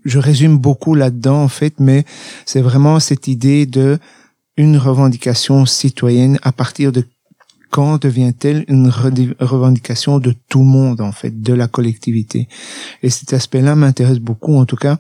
je 0.06 0.20
résume 0.20 0.58
beaucoup 0.58 0.96
là-dedans 0.96 1.44
en 1.44 1.50
fait, 1.50 1.74
mais 1.80 2.06
c'est 2.46 2.62
vraiment 2.62 3.00
cette 3.00 3.28
idée 3.28 3.66
de 3.66 4.00
une 4.60 4.78
revendication 4.78 5.66
citoyenne 5.66 6.38
à 6.42 6.52
partir 6.52 6.92
de 6.92 7.06
quand 7.72 8.02
devient-elle 8.02 8.66
une 8.68 8.90
revendication 8.90 10.20
de 10.20 10.36
tout 10.50 10.60
le 10.60 10.66
monde, 10.66 11.00
en 11.00 11.14
fait, 11.14 11.42
de 11.42 11.54
la 11.54 11.70
collectivité 11.70 12.50
Et 13.02 13.10
cet 13.10 13.32
aspect-là 13.32 13.76
m'intéresse 13.76 14.20
beaucoup, 14.20 14.58
en 14.58 14.66
tout 14.66 14.76
cas, 14.76 14.98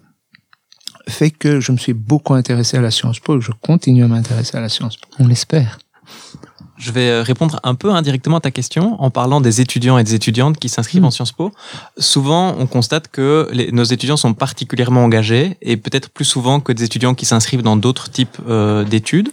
fait 1.09 1.31
que 1.31 1.59
je 1.59 1.73
me 1.73 1.77
suis 1.77 1.93
beaucoup 1.93 2.35
intéressé 2.35 2.77
à 2.77 2.81
la 2.81 2.91
Science 2.91 3.19
Po, 3.19 3.41
je 3.41 3.51
continue 3.51 4.03
à 4.05 4.07
m'intéresser 4.07 4.55
à 4.55 4.61
la 4.61 4.69
Science 4.69 4.95
Po. 4.95 5.09
On 5.19 5.27
l'espère. 5.27 5.79
Je 6.79 6.91
vais 6.91 7.09
euh, 7.09 7.21
répondre 7.21 7.59
un 7.63 7.75
peu 7.75 7.91
indirectement 7.91 8.37
à 8.37 8.39
ta 8.39 8.51
question 8.51 8.99
en 9.01 9.11
parlant 9.11 9.41
des 9.41 9.61
étudiants 9.61 9.97
et 9.97 10.03
des 10.03 10.15
étudiantes 10.15 10.57
qui 10.57 10.69
s'inscrivent 10.69 11.03
en 11.03 11.11
Sciences 11.11 11.33
Po. 11.33 11.51
Souvent, 11.97 12.55
on 12.57 12.65
constate 12.65 13.09
que 13.09 13.49
nos 13.71 13.83
étudiants 13.83 14.17
sont 14.17 14.33
particulièrement 14.33 15.03
engagés 15.03 15.57
et 15.61 15.75
peut-être 15.75 16.09
plus 16.09 16.25
souvent 16.25 16.61
que 16.61 16.71
des 16.71 16.85
étudiants 16.85 17.13
qui 17.13 17.25
s'inscrivent 17.25 17.61
dans 17.61 17.75
d'autres 17.75 18.09
types 18.09 18.37
euh, 18.47 18.85
d'études. 18.85 19.29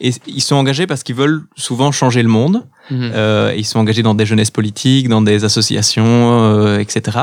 Et 0.00 0.12
ils 0.26 0.40
sont 0.40 0.56
engagés 0.56 0.86
parce 0.86 1.02
qu'ils 1.02 1.16
veulent 1.16 1.44
souvent 1.56 1.90
changer 1.90 2.22
le 2.22 2.28
monde. 2.28 2.64
Mhm. 2.90 3.12
Euh, 3.14 3.54
ils 3.56 3.64
sont 3.64 3.78
engagés 3.78 4.02
dans 4.02 4.14
des 4.14 4.26
jeunesses 4.26 4.50
politiques, 4.50 5.08
dans 5.08 5.22
des 5.22 5.44
associations, 5.44 6.04
euh, 6.06 6.78
etc. 6.78 7.18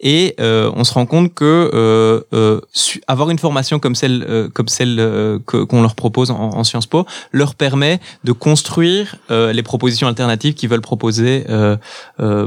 Et 0.00 0.34
euh, 0.40 0.70
on 0.74 0.84
se 0.84 0.94
rend 0.94 1.06
compte 1.06 1.34
que 1.34 1.70
euh, 1.74 2.20
euh 2.32 2.60
avoir 3.06 3.30
une 3.30 3.38
formation 3.38 3.78
comme 3.78 3.94
celle, 3.94 4.48
comme 4.54 4.68
celle 4.68 5.40
qu'on 5.46 5.82
leur 5.82 5.94
propose 5.94 6.30
en, 6.30 6.36
en, 6.36 6.64
Sciences 6.64 6.86
Po 6.86 7.06
leur 7.32 7.54
permet 7.54 8.00
de 8.24 8.32
construire 8.32 9.16
les 9.28 9.62
propositions 9.62 10.06
alternatives 10.06 10.54
qu'ils 10.54 10.68
veulent 10.68 10.80
proposer 10.80 11.44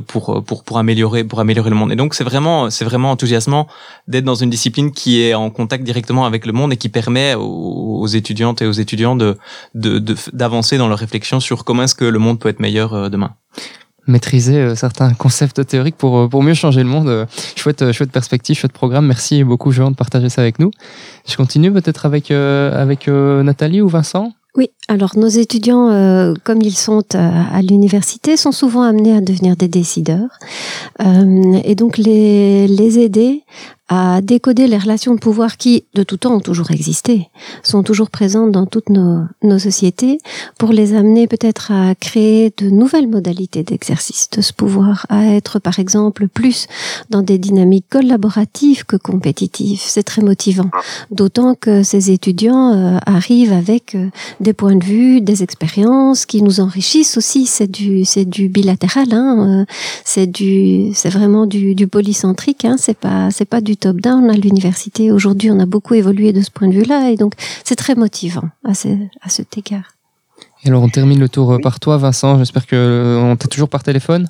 pour 0.07 0.43
pour 0.43 0.63
pour 0.63 0.77
améliorer 0.77 1.23
pour 1.23 1.39
améliorer 1.39 1.69
le 1.69 1.75
monde. 1.75 1.91
Et 1.91 1.95
donc 1.95 2.13
c'est 2.13 2.23
vraiment 2.23 2.69
c'est 2.69 2.85
vraiment 2.85 3.11
enthousiasmant 3.11 3.67
d'être 4.07 4.25
dans 4.25 4.35
une 4.35 4.49
discipline 4.49 4.91
qui 4.91 5.21
est 5.21 5.33
en 5.33 5.49
contact 5.49 5.83
directement 5.83 6.25
avec 6.25 6.45
le 6.45 6.53
monde 6.53 6.73
et 6.73 6.77
qui 6.77 6.89
permet 6.89 7.35
aux, 7.35 7.99
aux 8.01 8.07
étudiantes 8.07 8.61
et 8.61 8.67
aux 8.67 8.71
étudiants 8.71 9.15
de 9.15 9.37
d'avancer 9.75 10.75
de, 10.75 10.79
dans 10.79 10.87
leur 10.87 10.99
réflexion 10.99 11.39
sur 11.39 11.63
comment 11.63 11.83
est-ce 11.83 11.95
que 11.95 12.05
le 12.05 12.19
monde 12.19 12.39
être 12.49 12.59
meilleur 12.59 12.93
euh, 12.93 13.09
demain 13.09 13.35
maîtriser 14.07 14.57
euh, 14.57 14.75
certains 14.75 15.15
concepts 15.15 15.65
théoriques 15.65 15.97
pour, 15.97 16.17
euh, 16.19 16.27
pour 16.27 16.43
mieux 16.43 16.53
changer 16.53 16.83
le 16.83 16.89
monde. 16.89 17.25
Chouette, 17.55 17.91
chouette 17.91 18.11
perspective, 18.11 18.55
chouette 18.55 18.71
programme. 18.71 19.07
Merci 19.07 19.43
beaucoup, 19.43 19.71
Jean, 19.71 19.89
de 19.89 19.95
partager 19.95 20.29
ça 20.29 20.41
avec 20.41 20.59
nous. 20.59 20.69
Je 21.27 21.35
continue 21.35 21.71
peut-être 21.71 22.05
avec, 22.05 22.29
avec 22.29 23.07
Nathalie 23.07 23.81
ou 23.81 23.87
Vincent 23.87 24.31
oui, 24.57 24.69
alors 24.87 25.17
nos 25.17 25.27
étudiants, 25.27 26.33
comme 26.45 26.61
ils 26.61 26.77
sont 26.77 27.03
à 27.13 27.61
l'université, 27.61 28.37
sont 28.37 28.53
souvent 28.53 28.83
amenés 28.83 29.13
à 29.13 29.19
devenir 29.19 29.57
des 29.57 29.67
décideurs. 29.67 30.39
et 31.01 31.75
donc 31.75 31.97
les, 31.97 32.65
les 32.65 32.99
aider 32.99 33.43
à 33.87 34.21
décoder 34.21 34.67
les 34.67 34.77
relations 34.77 35.13
de 35.13 35.19
pouvoir 35.19 35.57
qui, 35.57 35.85
de 35.93 36.01
tout 36.01 36.17
temps, 36.17 36.35
ont 36.35 36.39
toujours 36.39 36.71
existé, 36.71 37.29
sont 37.61 37.83
toujours 37.83 38.09
présentes 38.09 38.51
dans 38.51 38.65
toutes 38.65 38.89
nos, 38.89 39.21
nos 39.43 39.59
sociétés, 39.59 40.17
pour 40.57 40.71
les 40.71 40.95
amener 40.95 41.27
peut-être 41.27 41.71
à 41.71 41.93
créer 41.93 42.51
de 42.57 42.69
nouvelles 42.69 43.07
modalités 43.07 43.63
d'exercice 43.63 44.29
de 44.31 44.41
ce 44.41 44.53
pouvoir, 44.53 45.05
à 45.09 45.25
être, 45.25 45.59
par 45.59 45.77
exemple, 45.77 46.27
plus 46.27 46.67
dans 47.11 47.21
des 47.21 47.37
dynamiques 47.37 47.85
collaboratives 47.89 48.85
que 48.85 48.95
compétitives. 48.95 49.81
C'est 49.83 50.03
très 50.03 50.23
motivant. 50.23 50.69
D'autant 51.11 51.53
que 51.53 51.83
ces 51.83 52.09
étudiants 52.09 52.73
euh, 52.73 52.97
arrivent 53.05 53.53
avec 53.53 53.93
euh, 53.93 54.09
des 54.39 54.53
points 54.53 54.75
de 54.75 54.83
vue, 54.83 55.21
des 55.21 55.43
expériences 55.43 56.25
qui 56.25 56.41
nous 56.41 56.59
enrichissent 56.59 57.17
aussi. 57.17 57.45
C'est 57.45 57.69
du, 57.69 58.03
c'est 58.03 58.25
du 58.25 58.49
bilatéral, 58.49 59.13
hein, 59.13 59.61
euh, 59.61 59.65
c'est 60.03 60.27
du, 60.27 60.91
c'est 60.93 61.09
vraiment 61.09 61.45
du, 61.45 61.75
du 61.75 61.87
polycentrique, 61.87 62.65
hein, 62.65 62.77
c'est 62.79 62.97
pas, 62.97 63.29
c'est 63.29 63.45
pas 63.45 63.61
du 63.61 63.74
top-down 63.75 64.29
à 64.29 64.33
l'université. 64.33 65.11
Aujourd'hui, 65.11 65.51
on 65.51 65.59
a 65.59 65.65
beaucoup 65.65 65.93
évolué 65.93 66.33
de 66.33 66.41
ce 66.41 66.51
point 66.51 66.67
de 66.67 66.73
vue-là 66.73 67.09
et 67.09 67.15
donc 67.15 67.33
c'est 67.63 67.75
très 67.75 67.95
motivant 67.95 68.49
à, 68.63 68.73
ce, 68.73 68.89
à 69.21 69.29
cet 69.29 69.57
égard. 69.57 69.95
Et 70.63 70.69
alors, 70.69 70.83
on 70.83 70.89
termine 70.89 71.19
le 71.19 71.29
tour 71.29 71.59
par 71.61 71.79
toi, 71.79 71.97
Vincent. 71.97 72.39
J'espère 72.39 72.65
que 72.65 72.75
euh, 72.75 73.19
on 73.19 73.35
t'a 73.35 73.47
toujours 73.47 73.69
par 73.69 73.83
téléphone. 73.83 74.27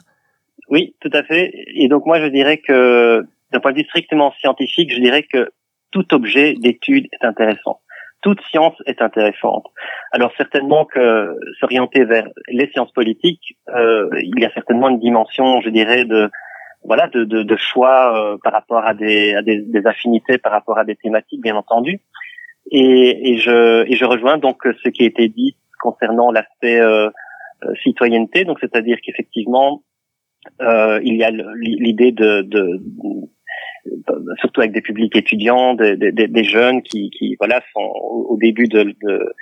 Oui, 0.69 0.95
tout 0.99 1.11
à 1.13 1.23
fait. 1.23 1.51
Et 1.75 1.87
donc 1.87 2.05
moi, 2.05 2.19
je 2.19 2.27
dirais 2.27 2.57
que 2.57 3.25
d'un 3.51 3.59
point 3.59 3.71
de 3.71 3.77
vue 3.77 3.85
strictement 3.85 4.33
scientifique, 4.39 4.93
je 4.93 4.99
dirais 4.99 5.23
que 5.23 5.49
tout 5.91 6.13
objet 6.13 6.55
d'étude 6.55 7.07
est 7.13 7.25
intéressant. 7.25 7.79
Toute 8.21 8.41
science 8.49 8.73
est 8.85 9.01
intéressante. 9.01 9.65
Alors 10.11 10.31
certainement 10.35 10.85
que 10.85 11.37
s'orienter 11.59 12.05
vers 12.05 12.27
les 12.49 12.69
sciences 12.71 12.91
politiques, 12.91 13.55
euh, 13.69 14.09
il 14.21 14.39
y 14.39 14.45
a 14.45 14.51
certainement 14.51 14.89
une 14.89 14.99
dimension, 14.99 15.61
je 15.61 15.69
dirais, 15.69 16.05
de 16.05 16.29
voilà 16.85 17.07
de, 17.07 17.23
de, 17.23 17.43
de 17.43 17.55
choix 17.57 18.33
euh, 18.33 18.37
par 18.43 18.53
rapport 18.53 18.85
à, 18.85 18.93
des, 18.93 19.33
à 19.33 19.41
des, 19.41 19.61
des, 19.61 19.85
affinités 19.85 20.37
par 20.37 20.51
rapport 20.51 20.77
à 20.77 20.85
des 20.85 20.95
thématiques 20.95 21.41
bien 21.41 21.55
entendu. 21.55 22.01
Et, 22.71 23.31
et 23.31 23.37
je 23.37 23.85
et 23.89 23.95
je 23.95 24.05
rejoins 24.05 24.37
donc 24.37 24.57
ce 24.83 24.89
qui 24.89 25.03
a 25.03 25.05
été 25.05 25.27
dit 25.29 25.55
concernant 25.79 26.31
l'aspect 26.31 26.79
euh, 26.79 27.09
euh 27.63 27.73
citoyenneté. 27.83 28.43
Donc 28.43 28.59
c'est-à-dire 28.59 28.97
qu'effectivement 29.03 29.83
euh, 30.61 30.99
il 31.03 31.15
y 31.15 31.23
a 31.23 31.31
l'idée 31.31 32.11
de, 32.11 32.41
de, 32.41 32.81
surtout 34.39 34.61
avec 34.61 34.73
des 34.73 34.81
publics 34.81 35.15
étudiants 35.15 35.73
des, 35.73 35.95
des, 35.95 36.11
des 36.11 36.43
jeunes 36.43 36.81
qui, 36.81 37.09
qui 37.11 37.35
voilà 37.39 37.61
sont 37.73 37.81
au 37.81 38.37
début 38.39 38.67
de, 38.67 38.83
de 38.83 39.33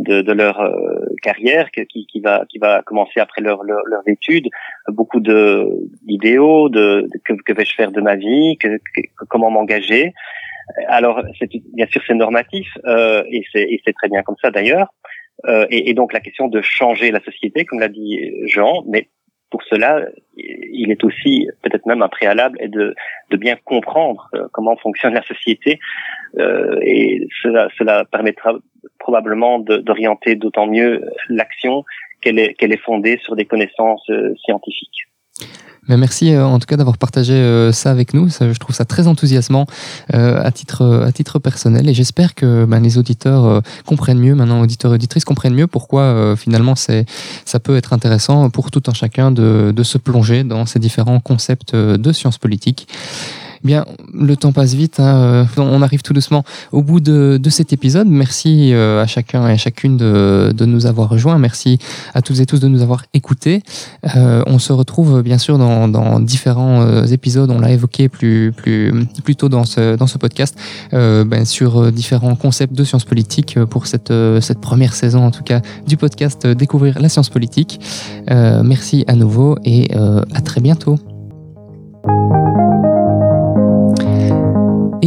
de, 0.00 0.22
de 0.22 0.32
leur 0.32 0.60
euh, 0.60 0.72
carrière 1.22 1.70
qui, 1.70 2.06
qui, 2.06 2.20
va 2.20 2.44
qui 2.48 2.58
va 2.58 2.82
commencer 2.82 3.20
après 3.20 3.42
leur, 3.42 3.62
leur, 3.62 3.82
leurs 3.86 4.06
études. 4.06 4.48
Beaucoup 4.88 5.20
de 5.20 5.66
d'idéaux 6.02 6.68
de, 6.68 7.06
que, 7.24 7.34
que 7.34 7.52
vais-je 7.52 7.74
faire 7.74 7.92
de 7.92 8.00
ma 8.00 8.16
vie 8.16 8.56
que, 8.58 8.68
comment 9.28 9.50
m'engager. 9.50 10.12
Alors 10.88 11.22
bien 11.74 11.86
sûr 11.86 12.02
c'est 12.06 12.14
normatif 12.14 12.68
euh, 12.86 13.22
et 13.30 13.42
c'est 13.52 13.92
très 13.92 14.08
bien 14.08 14.22
comme 14.22 14.36
ça 14.42 14.50
d'ailleurs. 14.50 14.88
Euh, 15.46 15.66
et, 15.70 15.88
et, 15.88 15.94
donc 15.94 16.12
la 16.12 16.20
question 16.20 16.48
de 16.48 16.60
changer 16.60 17.10
la 17.10 17.20
société 17.20 17.64
comme 17.64 17.80
l'a 17.80 17.88
dit 17.88 18.18
Jean 18.46 18.84
mais 18.86 19.08
pour 19.50 19.62
cela, 19.64 20.06
il 20.36 20.90
est 20.90 21.04
aussi 21.04 21.48
peut-être 21.62 21.86
même 21.86 22.02
un 22.02 22.08
préalable 22.08 22.58
de, 22.70 22.94
de 23.30 23.36
bien 23.36 23.56
comprendre 23.64 24.28
euh, 24.34 24.46
comment 24.52 24.76
fonctionne 24.76 25.14
la 25.14 25.22
société 25.22 25.80
euh, 26.38 26.78
et 26.82 27.26
cela, 27.42 27.68
cela 27.76 28.04
permettra 28.04 28.54
probablement 28.98 29.58
d'orienter 29.58 30.36
d'autant 30.36 30.66
mieux 30.66 31.04
l'action 31.28 31.84
qu'elle 32.20 32.38
est, 32.38 32.54
qu'elle 32.54 32.72
est 32.72 32.82
fondée 32.82 33.18
sur 33.22 33.34
des 33.34 33.44
connaissances 33.44 34.08
euh, 34.10 34.34
scientifiques. 34.44 35.06
Mais 35.88 35.96
merci 35.96 36.32
euh, 36.32 36.46
en 36.46 36.58
tout 36.58 36.66
cas 36.66 36.76
d'avoir 36.76 36.98
partagé 36.98 37.34
euh, 37.34 37.72
ça 37.72 37.90
avec 37.90 38.14
nous. 38.14 38.28
je 38.28 38.58
trouve 38.58 38.74
ça 38.74 38.84
très 38.84 39.06
enthousiasmant 39.08 39.66
à 40.12 40.50
titre 40.52 41.04
à 41.06 41.12
titre 41.12 41.38
personnel 41.38 41.88
et 41.88 41.94
j'espère 41.94 42.34
que 42.34 42.64
ben, 42.64 42.80
les 42.80 42.98
auditeurs 42.98 43.62
comprennent 43.86 44.18
mieux 44.18 44.34
maintenant 44.34 44.60
auditeurs 44.60 44.92
et 44.92 44.94
auditrices 44.94 45.24
comprennent 45.24 45.54
mieux 45.54 45.66
pourquoi 45.66 46.34
finalement 46.36 46.74
c'est 46.74 47.06
ça 47.44 47.58
peut 47.60 47.76
être 47.76 47.92
intéressant 47.92 48.50
pour 48.50 48.70
tout 48.70 48.82
un 48.86 48.92
chacun 48.92 49.30
de, 49.30 49.72
de 49.74 49.82
se 49.82 49.98
plonger 49.98 50.44
dans 50.44 50.66
ces 50.66 50.78
différents 50.78 51.20
concepts 51.20 51.74
de 51.74 52.12
sciences 52.12 52.38
politiques. 52.38 52.86
Bien, 53.62 53.84
le 54.14 54.36
temps 54.36 54.52
passe 54.52 54.72
vite. 54.72 55.00
Hein, 55.00 55.16
euh, 55.16 55.44
on 55.58 55.82
arrive 55.82 56.00
tout 56.00 56.14
doucement 56.14 56.44
au 56.72 56.82
bout 56.82 57.00
de, 57.00 57.38
de 57.40 57.50
cet 57.50 57.74
épisode. 57.74 58.08
Merci 58.08 58.72
euh, 58.72 59.02
à 59.02 59.06
chacun 59.06 59.46
et 59.48 59.52
à 59.52 59.56
chacune 59.58 59.98
de, 59.98 60.50
de, 60.56 60.64
nous 60.64 60.86
avoir 60.86 61.10
rejoints. 61.10 61.36
Merci 61.36 61.78
à 62.14 62.22
toutes 62.22 62.40
et 62.40 62.46
tous 62.46 62.58
de 62.60 62.68
nous 62.68 62.80
avoir 62.80 63.04
écoutés. 63.12 63.62
Euh, 64.16 64.42
on 64.46 64.58
se 64.58 64.72
retrouve 64.72 65.22
bien 65.22 65.36
sûr 65.36 65.58
dans, 65.58 65.88
dans 65.88 66.20
différents 66.20 67.04
épisodes. 67.04 67.50
On 67.50 67.60
l'a 67.60 67.70
évoqué 67.70 68.08
plus, 68.08 68.52
plus, 68.56 68.94
plus 69.24 69.36
tôt 69.36 69.50
dans 69.50 69.64
ce, 69.64 69.96
dans 69.96 70.06
ce 70.06 70.16
podcast 70.16 70.56
ben, 70.92 71.44
sur 71.44 71.92
différents 71.92 72.36
concepts 72.36 72.74
de 72.74 72.84
sciences 72.84 73.04
politiques 73.04 73.58
pour 73.64 73.86
cette, 73.86 74.12
cette 74.40 74.60
première 74.60 74.94
saison 74.94 75.24
en 75.24 75.30
tout 75.30 75.42
cas 75.42 75.60
du 75.86 75.96
podcast 75.96 76.46
Découvrir 76.46 76.98
la 77.00 77.08
science 77.08 77.28
politique. 77.28 77.80
merci 78.28 79.04
à 79.06 79.14
nouveau 79.14 79.56
et 79.64 79.90
à 79.94 80.40
très 80.40 80.60
bientôt. 80.60 80.98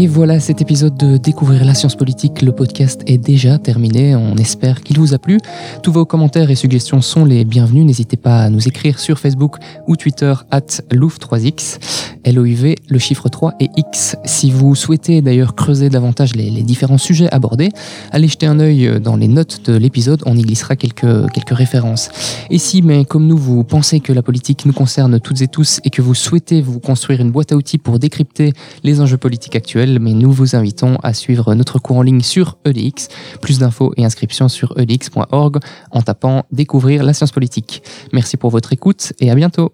Et 0.03 0.07
voilà, 0.07 0.41
cet 0.41 0.61
épisode 0.61 0.97
de 0.97 1.15
Découvrir 1.15 1.63
la 1.63 1.73
science 1.73 1.95
politique, 1.95 2.41
le 2.41 2.51
podcast 2.51 3.03
est 3.07 3.17
déjà 3.17 3.57
terminé. 3.57 4.17
On 4.17 4.35
espère 4.35 4.81
qu'il 4.81 4.99
vous 4.99 5.13
a 5.13 5.17
plu. 5.17 5.39
Tous 5.81 5.93
vos 5.93 6.03
commentaires 6.03 6.51
et 6.51 6.55
suggestions 6.55 6.99
sont 6.99 7.23
les 7.23 7.45
bienvenus. 7.45 7.85
N'hésitez 7.85 8.17
pas 8.17 8.41
à 8.41 8.49
nous 8.49 8.67
écrire 8.67 8.99
sur 8.99 9.17
Facebook 9.17 9.59
ou 9.87 9.95
Twitter 9.95 10.33
at 10.51 10.81
LOUV3X, 10.91 11.77
LOIV, 12.25 12.75
le 12.85 12.99
chiffre 12.99 13.29
3 13.29 13.53
et 13.61 13.69
X. 13.77 14.17
Si 14.25 14.51
vous 14.51 14.75
souhaitez 14.75 15.21
d'ailleurs 15.21 15.55
creuser 15.55 15.89
davantage 15.89 16.35
les, 16.35 16.49
différents 16.63 16.97
sujets 16.97 17.29
abordés, 17.31 17.69
allez 18.11 18.27
jeter 18.27 18.45
un 18.45 18.59
œil 18.59 18.99
dans 18.99 19.15
les 19.15 19.29
notes 19.29 19.61
de 19.69 19.77
l'épisode, 19.77 20.21
on 20.25 20.35
y 20.35 20.41
glissera 20.41 20.75
quelques, 20.75 21.31
quelques 21.31 21.55
références. 21.55 22.09
Et 22.49 22.57
si, 22.57 22.81
mais 22.81 23.05
comme 23.05 23.25
nous, 23.25 23.37
vous 23.37 23.63
pensez 23.63 24.01
que 24.01 24.11
la 24.11 24.21
politique 24.21 24.65
nous 24.65 24.73
concerne 24.73 25.21
toutes 25.21 25.41
et 25.41 25.47
tous 25.47 25.79
et 25.85 25.89
que 25.89 26.01
vous 26.01 26.13
souhaitez 26.13 26.61
vous 26.61 26.81
construire 26.81 27.21
une 27.21 27.31
boîte 27.31 27.53
à 27.53 27.55
outils 27.55 27.77
pour 27.77 27.99
décrypter 27.99 28.51
les 28.83 28.99
enjeux 28.99 29.17
politiques 29.17 29.55
actuels, 29.55 29.92
mais 29.99 30.13
nous 30.13 30.31
vous 30.31 30.55
invitons 30.55 30.97
à 31.03 31.13
suivre 31.13 31.53
notre 31.55 31.79
cours 31.79 31.97
en 31.97 32.01
ligne 32.01 32.21
sur 32.21 32.57
EDX. 32.65 33.09
Plus 33.41 33.59
d'infos 33.59 33.93
et 33.97 34.05
inscriptions 34.05 34.49
sur 34.49 34.77
edx.org 34.77 35.59
en 35.91 36.01
tapant 36.01 36.43
Découvrir 36.51 37.03
la 37.03 37.13
science 37.13 37.31
politique. 37.31 37.83
Merci 38.11 38.37
pour 38.37 38.49
votre 38.49 38.73
écoute 38.73 39.13
et 39.19 39.31
à 39.31 39.35
bientôt. 39.35 39.73